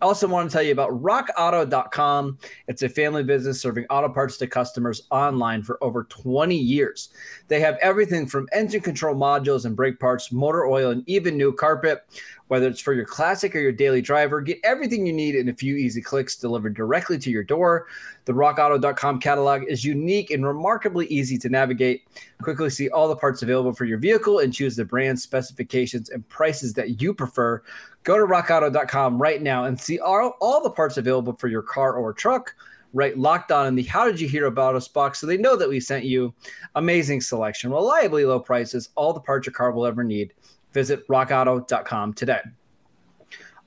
I 0.00 0.04
also 0.04 0.28
want 0.28 0.50
to 0.50 0.52
tell 0.52 0.62
you 0.62 0.72
about 0.72 0.90
rockauto.com. 1.02 2.38
It's 2.68 2.82
a 2.82 2.88
family 2.88 3.22
business 3.22 3.60
serving 3.60 3.86
auto 3.90 4.08
parts 4.08 4.36
to 4.38 4.46
customers 4.46 5.06
online 5.10 5.62
for 5.62 5.82
over 5.82 6.04
20 6.04 6.56
years. 6.56 7.10
They 7.48 7.60
have 7.60 7.76
everything 7.82 8.26
from 8.26 8.48
engine 8.52 8.80
control 8.80 9.14
modules 9.14 9.64
and 9.64 9.74
brake 9.74 9.98
parts, 9.98 10.32
motor 10.32 10.66
oil, 10.66 10.90
and 10.90 11.02
even 11.08 11.36
new 11.36 11.52
carpet. 11.52 12.04
Whether 12.48 12.68
it's 12.68 12.80
for 12.80 12.92
your 12.92 13.06
classic 13.06 13.56
or 13.56 13.58
your 13.58 13.72
daily 13.72 14.02
driver, 14.02 14.42
get 14.42 14.58
everything 14.64 15.06
you 15.06 15.14
need 15.14 15.34
in 15.34 15.48
a 15.48 15.54
few 15.54 15.76
easy 15.76 16.02
clicks 16.02 16.36
delivered 16.36 16.74
directly 16.74 17.18
to 17.18 17.30
your 17.30 17.42
door. 17.42 17.86
The 18.26 18.34
rockauto.com 18.34 19.18
catalog 19.20 19.64
is 19.64 19.84
unique 19.84 20.30
and 20.30 20.46
remarkably 20.46 21.06
easy 21.06 21.38
to 21.38 21.48
navigate. 21.48 22.06
Quickly 22.42 22.68
see 22.68 22.90
all 22.90 23.08
the 23.08 23.16
parts 23.16 23.42
available 23.42 23.72
for 23.72 23.86
your 23.86 23.98
vehicle 23.98 24.40
and 24.40 24.52
choose 24.52 24.76
the 24.76 24.84
brand 24.84 25.18
specifications 25.18 26.10
and 26.10 26.28
prices 26.28 26.74
that 26.74 27.00
you 27.00 27.14
prefer. 27.14 27.62
Go 28.02 28.18
to 28.18 28.26
rockauto.com 28.26 29.20
right 29.20 29.40
now 29.40 29.64
and 29.64 29.80
see 29.80 29.98
all, 29.98 30.36
all 30.40 30.62
the 30.62 30.70
parts 30.70 30.98
available 30.98 31.32
for 31.32 31.48
your 31.48 31.62
car 31.62 31.94
or 31.94 32.12
truck. 32.12 32.54
Right, 32.92 33.18
locked 33.18 33.50
on 33.50 33.66
in 33.66 33.74
the 33.74 33.82
How 33.82 34.04
Did 34.04 34.20
You 34.20 34.28
Hear 34.28 34.46
About 34.46 34.76
Us 34.76 34.86
box 34.86 35.18
so 35.18 35.26
they 35.26 35.36
know 35.36 35.56
that 35.56 35.68
we 35.68 35.80
sent 35.80 36.04
you. 36.04 36.32
Amazing 36.76 37.22
selection, 37.22 37.72
reliably 37.72 38.24
low 38.24 38.38
prices, 38.38 38.90
all 38.94 39.12
the 39.12 39.18
parts 39.18 39.46
your 39.46 39.52
car 39.52 39.72
will 39.72 39.84
ever 39.84 40.04
need. 40.04 40.32
Visit 40.74 41.06
rockauto.com 41.08 42.12
today. 42.14 42.40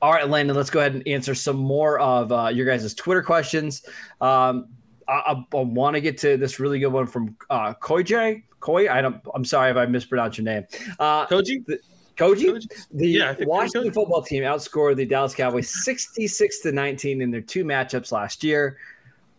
All 0.02 0.12
right, 0.12 0.30
Landon, 0.30 0.56
let's 0.56 0.70
go 0.70 0.80
ahead 0.80 0.94
and 0.94 1.08
answer 1.08 1.34
some 1.34 1.56
more 1.56 2.00
of 2.00 2.32
uh, 2.32 2.50
your 2.54 2.68
guys' 2.68 2.94
Twitter 2.94 3.24
questions. 3.24 3.82
Um, 4.22 4.68
I, 5.08 5.14
I, 5.14 5.46
I 5.58 5.62
want 5.62 5.96
to 5.96 6.02
get 6.02 6.18
to 6.20 6.38
this 6.38 6.60
really 6.60 6.78
good 6.80 6.92
one 6.94 7.08
from 7.08 7.36
uh, 7.50 7.74
Koy 7.74 8.04
Koi. 8.60 8.90
I 8.90 9.02
don't. 9.02 9.22
I'm 9.34 9.46
sorry 9.46 9.72
if 9.72 9.78
I 9.78 9.86
mispronounced 9.86 10.38
your 10.38 10.46
name. 10.46 10.66
Uh, 11.00 11.26
Koji? 11.28 11.66
Koji. 11.66 12.46
Koji? 12.46 12.86
The 12.92 13.08
Yeah, 13.08 13.36
Washington 13.42 13.92
Koji. 13.92 13.94
football 13.94 14.22
team 14.22 14.44
outscored 14.44 14.98
the 14.98 15.06
Dallas 15.06 15.34
Cowboys 15.34 15.84
66 15.84 16.60
to 16.62 16.72
19 16.72 17.22
in 17.22 17.32
their 17.32 17.42
two 17.42 17.64
matchups 17.64 18.12
last 18.12 18.44
year. 18.44 18.78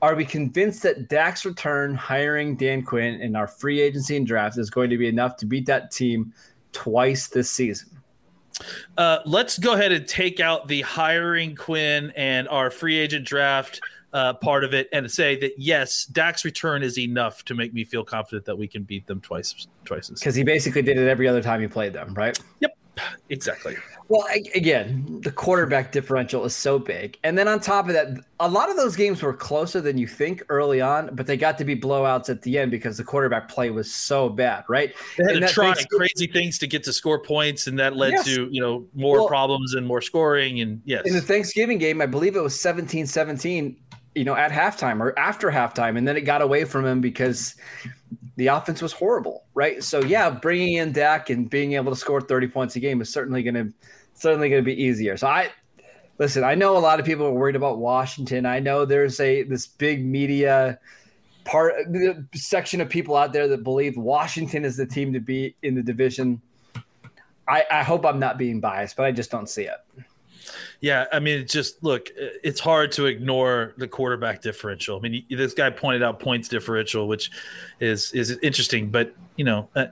Are 0.01 0.15
we 0.15 0.25
convinced 0.25 0.83
that 0.85 1.09
Dak's 1.09 1.45
return, 1.45 1.95
hiring 1.95 2.57
Dan 2.57 2.83
Quinn 2.83 3.21
in 3.21 3.35
our 3.35 3.49
free 3.49 3.81
agency 3.81 4.17
and 4.17 4.25
draft 4.27 4.57
is 4.57 4.71
going 4.71 4.91
to 4.91 4.97
be 4.97 5.09
enough 5.09 5.37
to 5.39 5.47
beat 5.47 5.67
that 5.67 5.91
team 5.91 6.33
twice 6.73 7.29
this 7.29 7.51
season? 7.51 7.89
Uh, 8.97 9.19
let's 9.25 9.59
go 9.59 9.75
ahead 9.75 9.93
and 9.93 10.07
take 10.07 10.41
out 10.41 10.67
the 10.67 10.83
hiring 10.83 11.55
Quinn 11.55 12.13
and 12.17 12.49
our 12.49 12.71
free 12.71 12.99
agent 12.99 13.25
draft 13.25 13.81
uh, 14.13 14.35
part 14.35 14.65
of 14.65 14.75
it 14.75 14.89
and 14.93 15.11
say 15.11 15.39
that 15.39 15.53
yes, 15.59 16.07
Dak's 16.07 16.45
return 16.45 16.83
is 16.83 16.99
enough 16.99 17.45
to 17.45 17.55
make 17.55 17.75
me 17.75 17.85
feel 17.85 18.05
confident 18.05 18.47
that 18.47 18.57
we 18.57 18.67
can 18.67 18.83
beat 18.83 19.07
them 19.07 19.21
twice. 19.21 19.69
Twice. 19.85 20.09
Because 20.09 20.35
he 20.35 20.43
basically 20.43 20.83
did 20.83 20.97
it 20.97 21.09
every 21.09 21.29
other 21.29 21.43
time 21.43 21.61
he 21.61 21.69
played 21.69 21.93
them, 21.93 22.15
right? 22.15 22.39
Exactly. 23.31 23.77
Well, 24.09 24.27
again, 24.55 25.21
the 25.23 25.31
quarterback 25.31 25.93
differential 25.93 26.45
is 26.47 26.57
so 26.57 26.79
big. 26.79 27.19
And 27.25 27.37
then 27.37 27.47
on 27.47 27.61
top 27.61 27.89
of 27.89 27.93
that, 27.93 28.09
a 28.41 28.49
lot 28.49 28.71
of 28.71 28.77
those 28.77 28.97
games 28.97 29.23
were 29.23 29.35
closer 29.35 29.83
than 29.83 29.99
you 29.99 30.07
think 30.07 30.43
early 30.49 30.81
on, 30.81 31.11
but 31.15 31.27
they 31.27 31.37
got 31.37 31.59
to 31.59 31.65
be 31.65 31.77
blowouts 31.77 32.31
at 32.31 32.41
the 32.41 32.57
end 32.59 32.71
because 32.71 32.97
the 32.97 33.05
quarterback 33.05 33.49
play 33.51 33.69
was 33.69 33.93
so 33.93 34.31
bad, 34.31 34.65
right? 34.67 34.95
They 35.19 35.25
had 35.25 35.37
And 35.37 35.47
to 35.47 35.53
try 35.53 35.75
crazy 35.93 36.27
things 36.27 36.59
to 36.61 36.67
get 36.67 36.85
to 36.85 36.93
score 36.93 37.19
points, 37.19 37.67
and 37.67 37.79
that 37.79 37.97
led 37.97 38.13
Yes. 38.13 38.25
to 38.27 38.49
you 38.51 38.63
know 38.63 38.87
more 38.95 39.19
Well- 39.19 39.29
problems 39.29 39.75
and 39.75 39.87
more 39.87 40.01
scoring. 40.01 40.61
And 40.61 40.81
yes, 40.87 41.03
In 41.05 41.13
the 41.13 41.21
Thanksgiving 41.21 41.77
game, 41.77 42.01
I 42.01 42.07
believe 42.07 42.35
it 42.35 42.43
was 42.43 42.59
17 42.59 43.07
17, 43.07 43.77
you 44.15 44.25
know, 44.25 44.35
at 44.35 44.51
halftime 44.51 45.01
or 45.01 45.17
after 45.19 45.51
halftime. 45.51 45.99
And 45.99 46.09
then 46.09 46.17
it 46.17 46.23
got 46.23 46.41
away 46.41 46.65
from 46.65 46.87
him 46.87 47.03
because 47.03 47.57
the 48.39 48.47
offense 48.47 48.81
was 48.81 48.93
horrible, 48.93 49.45
right? 49.55 49.83
So, 49.83 50.01
yeah, 50.01 50.31
bringing 50.31 50.75
in 50.75 50.93
Dak 50.93 51.29
and 51.29 51.51
being 51.51 51.73
able 51.73 51.91
to 51.91 51.99
score 51.99 52.21
30 52.21 52.47
points 52.47 52.77
a 52.77 52.81
game 52.81 53.01
is 53.01 53.13
certainly 53.13 53.43
going 53.43 53.55
to 53.55 53.73
certainly 54.15 54.49
going 54.49 54.63
to 54.63 54.65
be 54.65 54.81
easier. 54.81 55.17
So, 55.17 55.27
I 55.27 55.51
listen, 56.19 56.45
I 56.45 56.55
know 56.55 56.77
a 56.77 56.79
lot 56.79 57.01
of 57.01 57.05
people 57.05 57.27
are 57.27 57.33
worried 57.33 57.57
about 57.57 57.79
Washington. 57.79 58.47
I 58.47 58.61
know 58.61 58.85
there's 58.85 59.19
a 59.19 59.43
this 59.43 59.67
big 59.67 60.07
media 60.07 60.79
part 61.45 61.75
section 62.33 62.81
of 62.81 62.89
people 62.89 63.17
out 63.17 63.33
there 63.33 63.49
that 63.49 63.65
believe 63.65 63.97
Washington 63.97 64.65
is 64.65 64.77
the 64.77 64.87
team 64.87 65.13
to 65.15 65.21
be 65.21 65.57
in 65.65 65.75
the 65.75 65.83
division. 65.83 66.41
I, 67.49 67.65
I 67.69 67.83
hope 67.83 68.07
I'm 68.07 68.21
not 68.21 68.39
being 68.39 68.61
biased, 68.61 68.95
but 68.95 69.05
I 69.05 69.11
just 69.11 69.33
don't 69.33 69.49
see 69.49 69.65
it. 69.65 70.05
Yeah, 70.81 71.07
I 71.13 71.19
mean, 71.19 71.41
it's 71.41 71.53
just 71.53 71.83
look, 71.83 72.09
it's 72.17 72.61
hard 72.61 72.93
to 72.93 73.07
ignore 73.07 73.75
the 73.79 73.89
quarterback 73.89 74.43
differential. 74.43 74.97
I 74.97 75.01
mean, 75.01 75.25
this 75.29 75.53
guy 75.53 75.71
pointed 75.71 76.03
out 76.05 76.21
points 76.21 76.49
differential, 76.49 77.09
which 77.09 77.31
is 77.81 78.13
is 78.13 78.39
interesting, 78.43 78.89
but 78.91 79.13
you 79.37 79.45
know, 79.45 79.69
uh, 79.75 79.87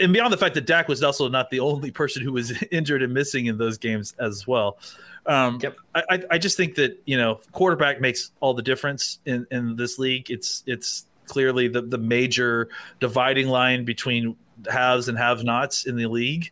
and 0.00 0.12
beyond 0.12 0.32
the 0.32 0.36
fact 0.36 0.54
that 0.54 0.66
Dak 0.66 0.86
was 0.86 1.02
also 1.02 1.28
not 1.28 1.50
the 1.50 1.58
only 1.60 1.90
person 1.90 2.22
who 2.22 2.32
was 2.32 2.52
injured 2.70 3.02
and 3.02 3.12
missing 3.12 3.46
in 3.46 3.58
those 3.58 3.78
games 3.78 4.14
as 4.20 4.46
well. 4.46 4.78
Um, 5.26 5.58
Yep. 5.62 5.76
I, 5.94 6.22
I- 6.30 6.38
just 6.38 6.56
think 6.56 6.76
that 6.76 7.00
you 7.04 7.16
know, 7.16 7.40
quarterback 7.52 8.00
makes 8.00 8.30
all 8.40 8.54
the 8.54 8.62
difference 8.62 9.18
in 9.26 9.44
in 9.50 9.74
this 9.74 9.98
league. 9.98 10.30
It's 10.30 10.62
it's 10.66 11.06
clearly 11.26 11.66
the 11.66 11.82
the 11.82 11.98
major 11.98 12.68
dividing 13.00 13.48
line 13.48 13.84
between 13.84 14.36
haves 14.70 15.08
and 15.08 15.18
have-nots 15.18 15.86
in 15.86 15.96
the 15.96 16.06
league. 16.06 16.50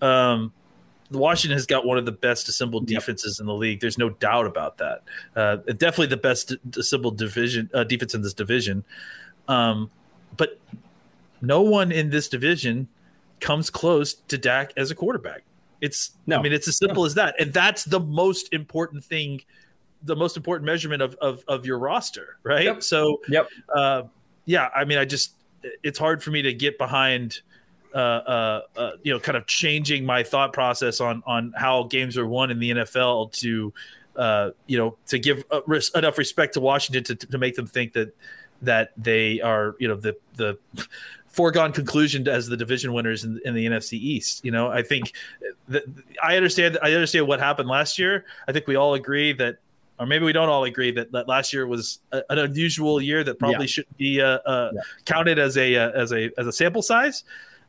Um, 0.00 0.52
Washington 1.10 1.56
has 1.56 1.66
got 1.66 1.84
one 1.84 1.98
of 1.98 2.06
the 2.06 2.12
best 2.12 2.48
assembled 2.48 2.90
Yep. 2.90 3.00
defenses 3.00 3.38
in 3.40 3.46
the 3.46 3.54
league. 3.54 3.80
There's 3.80 3.98
no 3.98 4.10
doubt 4.10 4.46
about 4.46 4.78
that. 4.78 5.02
Uh, 5.36 5.56
definitely 5.56 6.06
the 6.06 6.16
best 6.16 6.54
assembled 6.76 7.18
division 7.18 7.70
uh, 7.74 7.84
defense 7.84 8.14
in 8.14 8.22
this 8.22 8.34
division. 8.34 8.84
Um, 9.48 9.90
but 10.36 10.58
no 11.42 11.60
one 11.62 11.92
in 11.92 12.10
this 12.10 12.28
division 12.28 12.88
comes 13.40 13.68
close 13.70 14.14
to 14.14 14.38
Dak 14.38 14.72
as 14.76 14.90
a 14.90 14.94
quarterback. 14.94 15.42
It's 15.80 16.12
No. 16.26 16.38
I 16.38 16.42
mean 16.42 16.52
it's 16.52 16.66
as 16.68 16.78
simple 16.78 17.04
as 17.04 17.14
that, 17.14 17.34
and 17.38 17.52
that's 17.52 17.84
the 17.84 18.00
most 18.00 18.52
important 18.54 19.04
thing, 19.04 19.42
the 20.02 20.16
most 20.16 20.36
important 20.36 20.64
measurement 20.64 21.02
of 21.02 21.14
of, 21.16 21.44
of 21.46 21.66
your 21.66 21.78
roster, 21.78 22.38
right? 22.42 22.64
Yep. 22.64 22.82
So 22.82 23.20
Yep. 23.28 23.48
uh, 23.74 24.02
yeah, 24.46 24.68
I 24.74 24.84
mean, 24.84 24.96
I 24.98 25.04
just 25.04 25.34
it's 25.82 25.98
hard 25.98 26.22
for 26.22 26.30
me 26.30 26.40
to 26.42 26.52
get 26.54 26.78
behind, 26.78 27.40
uh, 27.94 27.96
uh, 27.96 28.60
uh, 28.76 28.90
you 29.02 29.12
know, 29.12 29.20
kind 29.20 29.36
of 29.36 29.46
changing 29.46 30.04
my 30.04 30.22
thought 30.22 30.52
process 30.52 31.00
on 31.00 31.22
on 31.26 31.52
how 31.56 31.84
games 31.84 32.18
are 32.18 32.26
won 32.26 32.50
in 32.50 32.58
the 32.58 32.70
NFL 32.70 33.32
to 33.40 33.72
uh, 34.16 34.50
you 34.66 34.78
know, 34.78 34.96
to 35.06 35.18
give 35.18 35.44
enough 35.94 36.18
respect 36.18 36.54
to 36.54 36.60
Washington 36.60 37.02
to, 37.04 37.26
to 37.26 37.38
make 37.38 37.56
them 37.56 37.66
think 37.66 37.92
that 37.94 38.14
that 38.62 38.92
they 38.96 39.40
are, 39.40 39.74
you 39.78 39.88
know, 39.88 39.96
the 39.96 40.16
the 40.36 40.58
foregone 41.28 41.72
conclusion 41.72 42.26
as 42.28 42.46
the 42.46 42.56
division 42.56 42.92
winners 42.92 43.24
in, 43.24 43.40
in 43.44 43.54
the 43.54 43.66
NFC 43.66 43.94
East. 43.94 44.44
You 44.44 44.52
know, 44.52 44.68
I 44.68 44.82
think 44.82 45.12
that 45.68 45.84
I 46.22 46.36
understand. 46.36 46.78
I 46.82 46.92
understand 46.92 47.26
what 47.26 47.40
happened 47.40 47.68
last 47.68 47.98
year. 47.98 48.24
I 48.46 48.52
think 48.52 48.66
we 48.66 48.76
all 48.76 48.94
agree 48.94 49.32
that, 49.34 49.56
or 49.98 50.06
maybe 50.06 50.24
we 50.24 50.32
don't 50.32 50.48
all 50.48 50.64
agree 50.64 50.92
that, 50.92 51.10
that 51.12 51.26
last 51.28 51.52
year 51.52 51.66
was 51.66 51.98
a, 52.12 52.22
an 52.30 52.38
unusual 52.38 53.00
year 53.00 53.24
that 53.24 53.38
probably 53.38 53.60
Yeah. 53.64 53.66
shouldn't 53.66 53.96
be 53.98 54.20
uh, 54.20 54.38
uh, 54.46 54.70
Yeah. 54.74 54.80
counted 55.04 55.38
as 55.40 55.56
a 55.56 55.74
uh, 55.76 55.90
as 55.90 56.12
a 56.12 56.30
as 56.38 56.46
a 56.46 56.52
sample 56.52 56.82
size. 56.82 57.24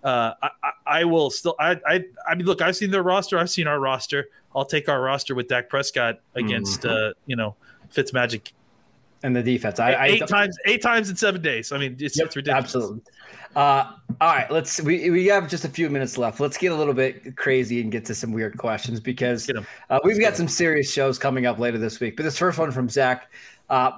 Uh, 0.06 0.36
I, 0.44 0.50
I, 0.64 0.72
I 1.00 1.04
will 1.04 1.32
still. 1.32 1.56
I, 1.60 1.80
I 1.88 2.04
I 2.30 2.36
mean, 2.36 2.46
look, 2.46 2.62
I've 2.62 2.76
seen 2.76 2.92
their 2.92 3.02
roster. 3.04 3.40
I've 3.40 3.50
seen 3.50 3.66
our 3.66 3.80
roster. 3.80 4.30
I'll 4.56 4.64
take 4.64 4.88
our 4.88 5.02
roster 5.02 5.34
with 5.34 5.48
Dak 5.48 5.68
Prescott 5.68 6.20
against 6.36 6.82
Mhm. 6.84 7.10
uh, 7.10 7.14
you 7.26 7.36
know 7.36 7.56
Fitzmagic 7.94 8.52
And 9.24 9.36
the 9.36 9.42
defense. 9.42 9.80
I, 9.80 9.94
I 9.94 10.06
eight 10.08 10.28
times 10.28 10.58
eight 10.66 10.84
times 10.84 11.10
in 11.10 11.16
seven 11.16 11.42
days. 11.42 11.72
I 11.72 11.80
mean, 11.80 11.98
it's, 12.00 12.16
Yep, 12.18 12.28
it's 12.28 12.36
ridiculous. 12.36 12.66
Absolutely. 12.66 13.02
Uh, 13.56 13.94
all 14.22 14.34
right, 14.36 14.52
let's. 14.52 14.80
We, 14.82 15.10
we 15.10 15.26
have 15.28 15.50
just 15.50 15.66
a 15.66 15.70
few 15.70 15.90
minutes 15.90 16.18
left. 16.20 16.40
Let's 16.40 16.58
get 16.58 16.72
a 16.72 16.76
little 16.76 16.94
bit 16.94 17.36
crazy 17.36 17.82
and 17.82 17.92
get 17.92 18.06
to 18.06 18.14
some 18.14 18.32
weird 18.32 18.58
questions 18.58 19.00
because 19.00 19.50
uh, 19.90 20.00
we've 20.04 20.20
got 20.20 20.36
some 20.36 20.48
serious 20.48 20.92
shows 20.92 21.18
coming 21.18 21.46
up 21.48 21.58
later 21.58 21.80
this 21.80 22.00
week. 22.00 22.16
But 22.16 22.24
this 22.24 22.38
first 22.38 22.60
one 22.60 22.72
from 22.72 22.90
Zach, 22.90 23.32
uh, 23.72 23.92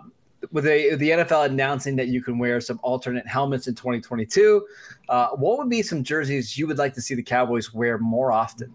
with 0.52 0.66
a, 0.68 0.96
the 0.96 1.10
NFL 1.10 1.46
announcing 1.48 1.96
that 1.96 2.08
you 2.08 2.22
can 2.22 2.38
wear 2.38 2.62
some 2.62 2.80
alternate 2.84 3.26
helmets 3.28 3.68
in 3.68 3.76
2022, 3.76 4.66
uh, 5.10 5.30
what 5.30 5.58
would 5.58 5.70
be 5.70 5.82
some 5.82 6.04
jerseys 6.04 6.58
you 6.58 6.68
would 6.68 6.78
like 6.78 6.94
to 6.94 7.02
see 7.02 7.16
the 7.16 7.24
Cowboys 7.24 7.74
wear 7.74 7.98
more 7.98 8.32
often? 8.32 8.72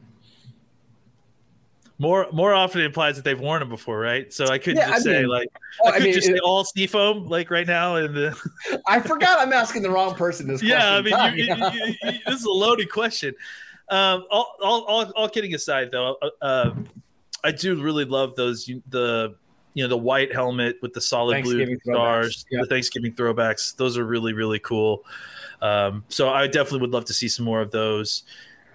More 1.98 2.27
more 2.33 2.53
often 2.53 2.81
implies 2.81 3.14
that 3.16 3.25
they've 3.25 3.38
worn 3.38 3.61
them 3.61 3.68
before, 3.68 3.98
right? 4.01 4.33
So 4.33 4.46
I 4.46 4.59
couldn't 4.59 4.79
Yeah, 4.79 4.88
just 4.88 5.07
I 5.07 5.12
say 5.12 5.20
mean- 5.20 5.29
like 5.29 5.48
Oh, 5.85 5.90
I 5.90 6.01
could 6.01 6.12
just 6.14 6.27
say 6.27 6.33
it- 6.35 6.40
all 6.40 6.64
seafoam 6.64 7.27
like 7.27 7.48
right 7.51 7.66
now 7.66 7.96
and 7.96 8.14
the 8.14 8.37
I 8.87 8.98
forgot 9.01 9.38
I'm 9.38 9.53
asking 9.53 9.83
the 9.83 9.90
wrong 9.90 10.14
person 10.14 10.48
this 10.48 10.62
yeah. 10.62 10.94
I 10.96 11.03
mean, 11.03 11.37
you, 11.37 11.44
you, 11.44 11.55
you, 11.72 11.94
you, 12.03 12.18
this 12.27 12.40
is 12.40 12.44
a 12.44 12.51
loaded 12.51 12.90
question. 12.90 13.35
Um, 13.88 14.25
all, 14.31 14.57
all, 14.62 14.85
all, 14.85 15.12
all 15.14 15.29
kidding 15.29 15.55
aside, 15.55 15.90
though, 15.92 16.16
uh, 16.22 16.31
uh, 16.44 16.75
I 17.44 17.53
do 17.53 17.81
really 17.81 18.05
love 18.07 18.35
those 18.37 18.68
the 18.88 19.37
you 19.74 19.82
know 19.82 19.88
the 19.88 19.96
white 19.96 20.32
helmet 20.32 20.76
with 20.82 20.92
the 20.92 21.00
solid 21.00 21.42
blue 21.44 21.78
stars, 21.80 22.44
yeah. 22.50 22.61
the 22.62 22.66
Thanksgiving 22.66 23.12
throwbacks. 23.14 23.74
Those 23.76 23.96
are 23.98 24.04
really 24.04 24.32
really 24.32 24.58
cool. 24.58 25.04
Um, 25.61 26.04
so 26.08 26.28
I 26.28 26.46
definitely 26.46 26.80
would 26.80 26.90
love 26.90 27.04
to 27.06 27.14
see 27.14 27.28
some 27.28 27.44
more 27.44 27.61
of 27.61 27.70
those. 27.70 28.24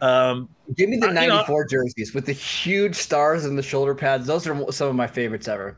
Um, 0.02 0.48
Give 0.76 0.90
me 0.90 0.98
the 0.98 1.08
Uh, 1.08 1.10
you 1.22 1.28
know- 1.28 1.36
94 1.38 1.66
jerseys 1.66 2.14
with 2.14 2.26
the 2.26 2.32
huge 2.32 2.96
stars 2.96 3.46
and 3.46 3.58
the 3.58 3.64
shoulder 3.64 3.94
pads. 3.96 4.28
Those 4.28 4.48
are 4.48 4.72
some 4.72 4.88
of 4.90 4.96
my 4.96 5.08
favorites 5.08 5.48
ever. 5.48 5.76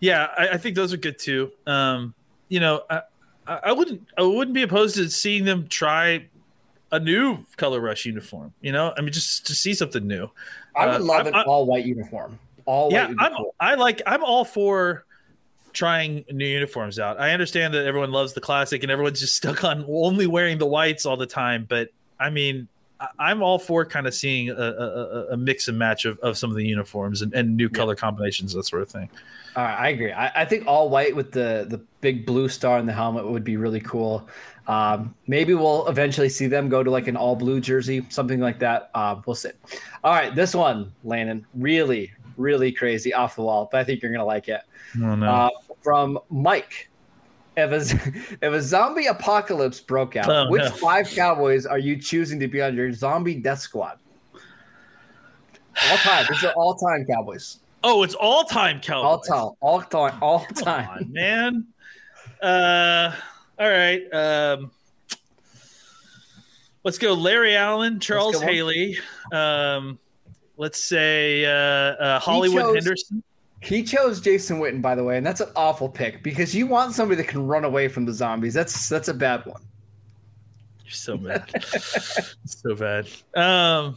Yeah, 0.00 0.28
I, 0.36 0.48
I 0.50 0.56
think 0.58 0.76
those 0.76 0.92
are 0.92 0.96
good 0.98 1.18
too. 1.18 1.50
Um, 1.66 2.14
you 2.48 2.60
know, 2.60 2.82
I, 2.90 3.00
I 3.46 3.54
I 3.64 3.72
wouldn't 3.72 4.06
I 4.18 4.22
wouldn't 4.22 4.54
be 4.54 4.62
opposed 4.62 4.96
to 4.96 5.08
seeing 5.08 5.44
them 5.44 5.66
try 5.68 6.26
a 6.92 6.98
new 7.00 7.38
color 7.56 7.80
rush 7.80 8.04
uniform. 8.06 8.52
You 8.60 8.72
know, 8.72 8.92
I 8.96 9.00
mean, 9.00 9.12
just 9.12 9.46
to 9.46 9.54
see 9.54 9.72
something 9.74 10.06
new. 10.06 10.28
I 10.76 10.86
would 10.86 10.94
Uh, 10.96 11.04
love 11.04 11.16
I'm- 11.18 11.26
an 11.28 11.34
I'm- 11.34 11.48
all 11.48 11.64
white 11.66 11.86
uniform. 11.86 12.38
All 12.66 12.92
yeah, 12.92 13.02
white 13.02 13.08
would 13.08 13.18
be 13.18 13.24
I'm 13.24 13.32
cool. 13.34 13.54
I 13.58 13.74
like 13.74 14.02
I'm 14.06 14.22
all 14.22 14.44
for 14.44 15.04
trying 15.72 16.24
new 16.30 16.46
uniforms 16.46 16.98
out. 16.98 17.20
I 17.20 17.32
understand 17.32 17.74
that 17.74 17.86
everyone 17.86 18.10
loves 18.10 18.32
the 18.32 18.40
classic 18.40 18.82
and 18.82 18.90
everyone's 18.90 19.20
just 19.20 19.36
stuck 19.42 19.64
on 19.64 19.84
only 19.88 20.26
wearing 20.26 20.58
the 20.58 20.66
whites 20.66 21.06
all 21.06 21.16
the 21.16 21.26
time, 21.26 21.66
but 21.68 21.88
I 22.20 22.30
mean. 22.30 22.68
I'm 23.18 23.42
all 23.42 23.58
for 23.58 23.84
kind 23.84 24.06
of 24.06 24.14
seeing 24.14 24.48
a, 24.48 24.54
a, 24.54 25.26
a- 25.32 25.36
mix 25.36 25.68
and 25.68 25.78
match 25.78 26.06
of, 26.06 26.18
of 26.20 26.38
some 26.38 26.48
of 26.48 26.56
the 26.56 26.64
uniforms 26.64 27.20
and, 27.20 27.34
and 27.34 27.54
new 27.54 27.68
color 27.68 27.94
combinations, 27.94 28.54
that 28.54 28.64
sort 28.64 28.80
of 28.80 28.88
thing. 28.88 29.10
All 29.54 29.64
right, 29.64 29.78
I 29.78 29.88
agree. 29.90 30.12
I, 30.12 30.42
I 30.42 30.44
think 30.46 30.66
all 30.66 30.88
white 30.88 31.14
with 31.14 31.30
the 31.30 31.66
the 31.68 31.78
big 32.00 32.24
blue 32.24 32.48
star 32.48 32.78
in 32.78 32.86
the 32.86 32.94
helmet 32.94 33.26
would 33.28 33.44
be 33.44 33.58
really 33.58 33.80
cool. 33.80 34.26
Um, 34.66 35.14
maybe 35.26 35.52
we'll 35.54 35.86
eventually 35.88 36.30
see 36.30 36.46
them 36.46 36.70
go 36.70 36.82
to 36.82 36.90
like 36.90 37.06
an 37.06 37.16
all 37.16 37.36
blue 37.36 37.60
jersey, 37.60 38.06
something 38.08 38.40
like 38.40 38.58
that. 38.60 38.90
Uh, 38.94 39.20
we'll 39.26 39.36
see. 39.36 39.50
All 40.02 40.12
right, 40.14 40.34
this 40.34 40.54
one, 40.54 40.90
Landon, 41.04 41.46
really, 41.54 42.12
really 42.36 42.72
crazy 42.72 43.12
off 43.14 43.36
the 43.36 43.42
wall, 43.42 43.68
but 43.70 43.80
I 43.80 43.84
think 43.84 44.02
you're 44.02 44.12
gonna 44.12 44.24
like 44.24 44.48
it. 44.48 44.60
Oh, 44.96 45.14
no. 45.14 45.26
Uh, 45.26 45.48
from 45.82 46.18
Mike. 46.30 46.88
If 47.56 47.70
a, 47.70 48.10
if 48.46 48.52
a 48.52 48.60
zombie 48.62 49.06
apocalypse 49.06 49.80
broke 49.80 50.16
out, 50.16 50.28
Oh, 50.28 50.50
which 50.50 50.62
no. 50.62 50.70
five 50.70 51.08
Cowboys 51.08 51.64
are 51.64 51.78
you 51.78 51.96
choosing 52.00 52.38
to 52.40 52.48
be 52.48 52.60
on 52.60 52.74
your 52.76 52.92
zombie 52.92 53.36
death 53.36 53.60
squad? 53.60 53.98
All 55.90 55.96
time. 55.98 56.26
These 56.30 56.44
are 56.44 56.52
all 56.52 56.74
time 56.74 57.04
Cowboys. 57.06 57.58
oh, 57.84 58.02
it's 58.02 58.14
all 58.14 58.44
time 58.44 58.80
Cowboys. 58.80 59.04
All 59.04 59.20
time. 59.20 59.56
All 59.60 59.80
time. 59.82 60.18
All 60.22 60.44
time. 60.54 60.88
on, 60.88 61.12
man. 61.12 61.66
Uh, 62.42 63.14
all 63.58 63.68
right. 63.70 64.02
Um, 64.12 64.70
let's 66.84 66.98
go. 66.98 67.14
Larry 67.14 67.56
Allen, 67.56 68.00
Charles. 68.00 68.40
Haley. 68.40 68.98
Um, 69.32 69.98
let's 70.56 70.82
say 70.82 71.44
uh, 71.44 71.50
uh, 71.50 72.18
Hollywood 72.20 72.62
chose- 72.62 72.74
Henderson. 72.74 73.22
He 73.62 73.82
chose 73.82 74.20
Jason 74.20 74.60
Witten, 74.60 74.82
by 74.82 74.94
the 74.94 75.02
way, 75.02 75.16
and 75.16 75.26
that's 75.26 75.40
an 75.40 75.48
awful 75.56 75.88
pick 75.88 76.22
because 76.22 76.54
you 76.54 76.66
want 76.66 76.92
somebody 76.92 77.20
that 77.22 77.28
can 77.28 77.46
run 77.46 77.64
away 77.64 77.88
from 77.88 78.04
the 78.04 78.12
zombies. 78.12 78.54
That's 78.54 78.88
that's 78.88 79.08
a 79.08 79.14
bad 79.14 79.44
one. 79.46 79.62
You're 80.84 80.92
so 80.92 81.16
bad. 81.16 81.64
so 82.44 82.74
bad. 82.76 83.08
Um, 83.34 83.96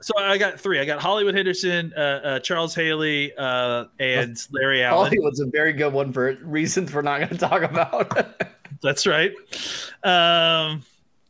so 0.00 0.16
I 0.18 0.38
got 0.38 0.60
three. 0.60 0.78
I 0.80 0.84
got 0.84 1.00
Hollywood 1.00 1.34
Henderson, 1.34 1.92
uh, 1.96 2.00
uh, 2.00 2.38
Charles 2.40 2.74
Haley, 2.74 3.32
uh, 3.36 3.86
and 3.98 4.36
Larry 4.50 4.82
Allen. 4.82 5.06
Hollywood's 5.06 5.40
a 5.40 5.46
very 5.46 5.72
good 5.72 5.92
one 5.92 6.12
for 6.12 6.34
reasons 6.42 6.94
we're 6.94 7.02
not 7.02 7.18
going 7.18 7.30
to 7.30 7.38
talk 7.38 7.62
about. 7.62 8.42
That's 8.82 9.06
right. 9.06 9.32
Um, 10.02 10.84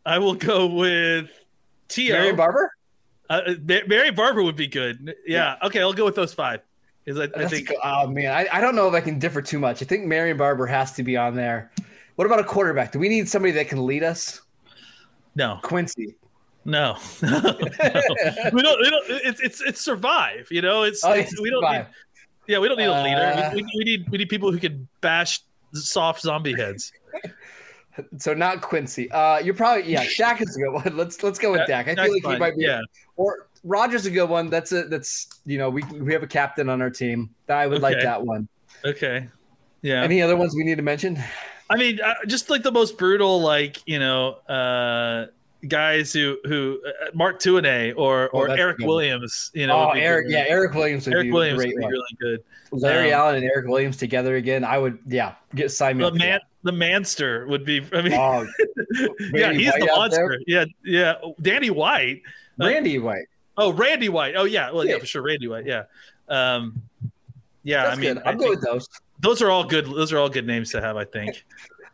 I 0.04 0.18
will 0.18 0.34
go 0.34 0.66
with. 0.66 1.30
Marion 1.96 2.34
Barber. 2.34 2.73
Uh, 3.30 3.40
Ma- 3.66 3.80
Marion 3.86 4.14
Barber 4.14 4.42
would 4.42 4.56
be 4.56 4.66
good. 4.66 5.14
Yeah. 5.26 5.56
Okay, 5.62 5.80
I'll 5.80 5.92
go 5.92 6.04
with 6.04 6.14
those 6.14 6.34
five. 6.34 6.60
Because 7.04 7.20
I, 7.20 7.42
I 7.42 7.46
think 7.48 7.70
oh 7.82 8.06
man, 8.06 8.32
I, 8.32 8.46
I 8.50 8.60
don't 8.60 8.74
know 8.74 8.88
if 8.88 8.94
I 8.94 9.00
can 9.00 9.18
differ 9.18 9.42
too 9.42 9.58
much. 9.58 9.82
I 9.82 9.84
think 9.84 10.06
Marion 10.06 10.36
Barber 10.38 10.66
has 10.66 10.92
to 10.92 11.02
be 11.02 11.16
on 11.16 11.34
there. 11.34 11.70
What 12.16 12.24
about 12.26 12.40
a 12.40 12.44
quarterback? 12.44 12.92
Do 12.92 12.98
we 12.98 13.08
need 13.08 13.28
somebody 13.28 13.52
that 13.52 13.68
can 13.68 13.84
lead 13.86 14.02
us? 14.02 14.40
no, 15.34 15.58
Quincy. 15.62 16.14
no, 16.64 16.96
no. 17.22 17.30
we 18.52 18.62
don't. 18.62 18.80
We 18.80 18.90
don't. 18.90 19.04
It's 19.10 19.40
it's 19.42 19.60
it's 19.60 19.80
survive. 19.82 20.48
You 20.50 20.62
know, 20.62 20.84
it's, 20.84 21.04
Oh, 21.04 21.12
it's 21.12 21.32
yeah, 21.36 21.42
we 21.42 21.50
don't. 21.50 21.62
survive. 21.62 21.86
Need, 21.86 21.94
yeah, 22.46 22.58
we 22.58 22.68
don't 22.68 22.78
need 22.78 22.84
a 22.84 23.02
leader. 23.02 23.20
Uh, 23.20 23.50
we, 23.54 23.62
we, 23.62 23.68
we 23.78 23.84
need 23.84 24.10
we 24.10 24.18
need 24.18 24.28
people 24.30 24.50
who 24.52 24.58
can 24.58 24.88
bash 25.02 25.40
soft 25.72 26.22
zombie 26.22 26.54
heads. 26.54 26.90
So 28.18 28.34
not 28.34 28.60
Quincy. 28.60 29.10
Uh, 29.10 29.38
you're 29.38 29.54
probably 29.54 29.90
yeah. 29.90 30.04
Dak 30.18 30.40
is 30.40 30.56
a 30.56 30.60
good 30.60 30.72
one. 30.72 30.96
Let's 30.96 31.22
let's 31.22 31.38
go 31.38 31.52
with 31.52 31.66
Dak. 31.66 31.88
I 31.88 31.94
Dak's 31.94 32.06
feel 32.06 32.22
like 32.22 32.32
he 32.34 32.38
might 32.38 32.56
be. 32.56 32.64
Yeah. 32.64 32.80
Or 33.16 33.48
Rogers 33.62 34.06
a 34.06 34.10
good 34.10 34.28
one. 34.28 34.50
That's 34.50 34.72
a 34.72 34.84
that's 34.84 35.28
you 35.46 35.58
know 35.58 35.70
we 35.70 35.82
we 35.92 36.12
have 36.12 36.22
a 36.22 36.26
captain 36.26 36.68
on 36.68 36.82
our 36.82 36.90
team. 36.90 37.30
I 37.48 37.66
would 37.66 37.82
like 37.82 38.00
that 38.00 38.24
one. 38.24 38.48
Okay. 38.84 39.28
Yeah. 39.82 40.02
Any 40.02 40.22
other 40.22 40.36
ones 40.36 40.54
we 40.54 40.64
need 40.64 40.76
to 40.76 40.82
mention? 40.82 41.22
I 41.70 41.76
mean, 41.76 42.00
uh, 42.00 42.14
just 42.26 42.50
like 42.50 42.62
the 42.62 42.72
most 42.72 42.98
brutal, 42.98 43.40
like 43.40 43.82
you 43.86 43.98
know, 43.98 44.34
uh, 44.48 45.26
guys 45.68 46.12
who 46.12 46.38
who 46.44 46.80
uh, 46.86 47.10
Mark 47.14 47.40
Tuinei 47.40 47.92
or 47.96 48.30
Oh, 48.32 48.38
or 48.40 48.46
a 48.48 48.56
Eric. 48.58 48.78
Williams. 48.78 49.50
You 49.54 49.66
know, 49.66 49.88
oh, 49.88 49.90
Eric. 49.90 50.26
good. 50.26 50.32
Yeah, 50.32 50.44
Eric 50.48 50.74
Williams 50.74 51.06
would 51.06 51.14
Eric 51.14 51.26
be 51.26 51.32
Williams 51.32 51.58
would 51.64 51.70
be 51.70 51.76
really 51.76 52.16
good. 52.20 52.44
Larry 52.70 53.12
um, 53.12 53.20
Allen 53.20 53.36
and 53.36 53.44
Eric 53.44 53.66
Williams 53.68 53.96
together 53.96 54.36
again. 54.36 54.64
I 54.64 54.78
would 54.78 54.98
yeah 55.06 55.34
get 55.54 55.70
Simon. 55.70 56.12
The 56.12 56.18
man, 56.18 56.40
the 56.62 56.72
Manster 56.72 57.46
would 57.46 57.64
be. 57.64 57.86
I 57.92 58.02
mean, 58.02 58.14
Oh, 58.14 58.46
yeah, 59.32 59.52
he's 59.52 59.72
the 59.72 59.88
White 59.94 60.10
there? 60.10 60.28
monster. 60.28 60.40
Yeah, 60.46 60.64
yeah. 60.84 61.14
Danny 61.40 61.70
White. 61.70 62.22
Uh, 62.60 62.66
Randy 62.66 62.98
White. 62.98 63.26
Oh, 63.56 63.72
Randy 63.72 64.08
White. 64.08 64.34
Oh, 64.36 64.44
yeah. 64.44 64.70
Well, 64.72 64.84
yeah, 64.84 64.94
Yeah. 64.94 64.98
for 64.98 65.06
sure, 65.06 65.22
Randy 65.22 65.46
White. 65.46 65.64
Yeah. 65.66 65.84
Um, 66.28 66.82
yeah. 67.62 67.84
That's 67.84 67.96
I 67.96 68.00
mean, 68.00 68.14
good. 68.14 68.22
I 68.24 68.30
I'm 68.30 68.38
good 68.38 68.50
with 68.50 68.62
those. 68.62 68.88
those 69.20 69.40
are 69.42 69.50
all 69.50 69.62
good. 69.64 69.86
Those 69.86 70.12
are 70.12 70.18
all 70.18 70.28
good 70.28 70.46
names 70.46 70.72
to 70.72 70.80
have. 70.80 70.96
I 70.96 71.04
think. 71.04 71.44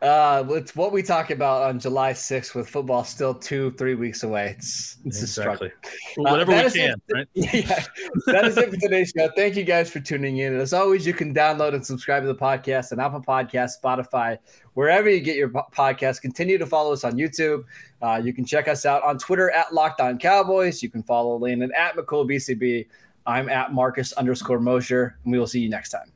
Uh, 0.01 0.43
it's 0.49 0.75
what 0.75 0.91
we 0.91 1.03
talk 1.03 1.29
about 1.29 1.61
on 1.61 1.79
July 1.79 2.11
6th 2.11 2.55
with 2.55 2.67
football 2.67 3.03
still 3.03 3.35
two, 3.35 3.69
three 3.71 3.93
weeks 3.93 4.23
away. 4.23 4.55
It's 4.57 4.97
it's 5.05 5.21
a 5.21 5.27
struggle. 5.27 5.69
Well, 6.17 6.33
whatever 6.33 6.53
Uh, 6.53 6.63
we 6.63 6.71
can, 6.71 6.95
it. 7.07 7.13
right? 7.13 7.27
yeah, 7.35 7.83
that 8.25 8.45
is 8.45 8.57
it 8.57 8.71
for 8.71 8.77
today's 8.77 9.13
show. 9.15 9.29
Thank 9.35 9.55
you 9.55 9.63
guys 9.63 9.91
for 9.91 9.99
tuning 9.99 10.37
in. 10.37 10.53
And 10.53 10.61
as 10.61 10.73
always, 10.73 11.05
you 11.05 11.13
can 11.13 11.35
download 11.35 11.75
and 11.75 11.85
subscribe 11.85 12.23
to 12.23 12.27
the 12.27 12.33
podcast 12.35 12.91
on 12.91 12.99
Apple 12.99 13.21
Podcasts, 13.21 13.73
Spotify, 13.83 14.39
wherever 14.73 15.07
you 15.07 15.19
get 15.19 15.35
your 15.35 15.49
po- 15.49 15.67
podcast. 15.71 16.21
Continue 16.21 16.57
to 16.57 16.65
follow 16.65 16.93
us 16.93 17.03
on 17.03 17.13
YouTube. 17.13 17.65
Uh, 18.01 18.19
you 18.23 18.33
can 18.33 18.43
check 18.43 18.67
us 18.67 18.87
out 18.87 19.03
on 19.03 19.19
Twitter 19.19 19.51
at 19.51 19.71
Locked 19.71 20.01
On 20.01 20.17
Cowboys. 20.17 20.81
You 20.81 20.89
can 20.89 21.03
follow 21.03 21.37
Landon 21.37 21.71
at 21.77 21.95
McCool 21.95 22.25
BCB. 22.27 22.87
I'm 23.27 23.49
at 23.49 23.71
Marcus 23.71 24.13
underscore 24.13 24.59
Mosher, 24.59 25.15
and 25.23 25.31
we 25.31 25.37
will 25.37 25.45
see 25.45 25.59
you 25.59 25.69
next 25.69 25.89
time. 25.91 26.11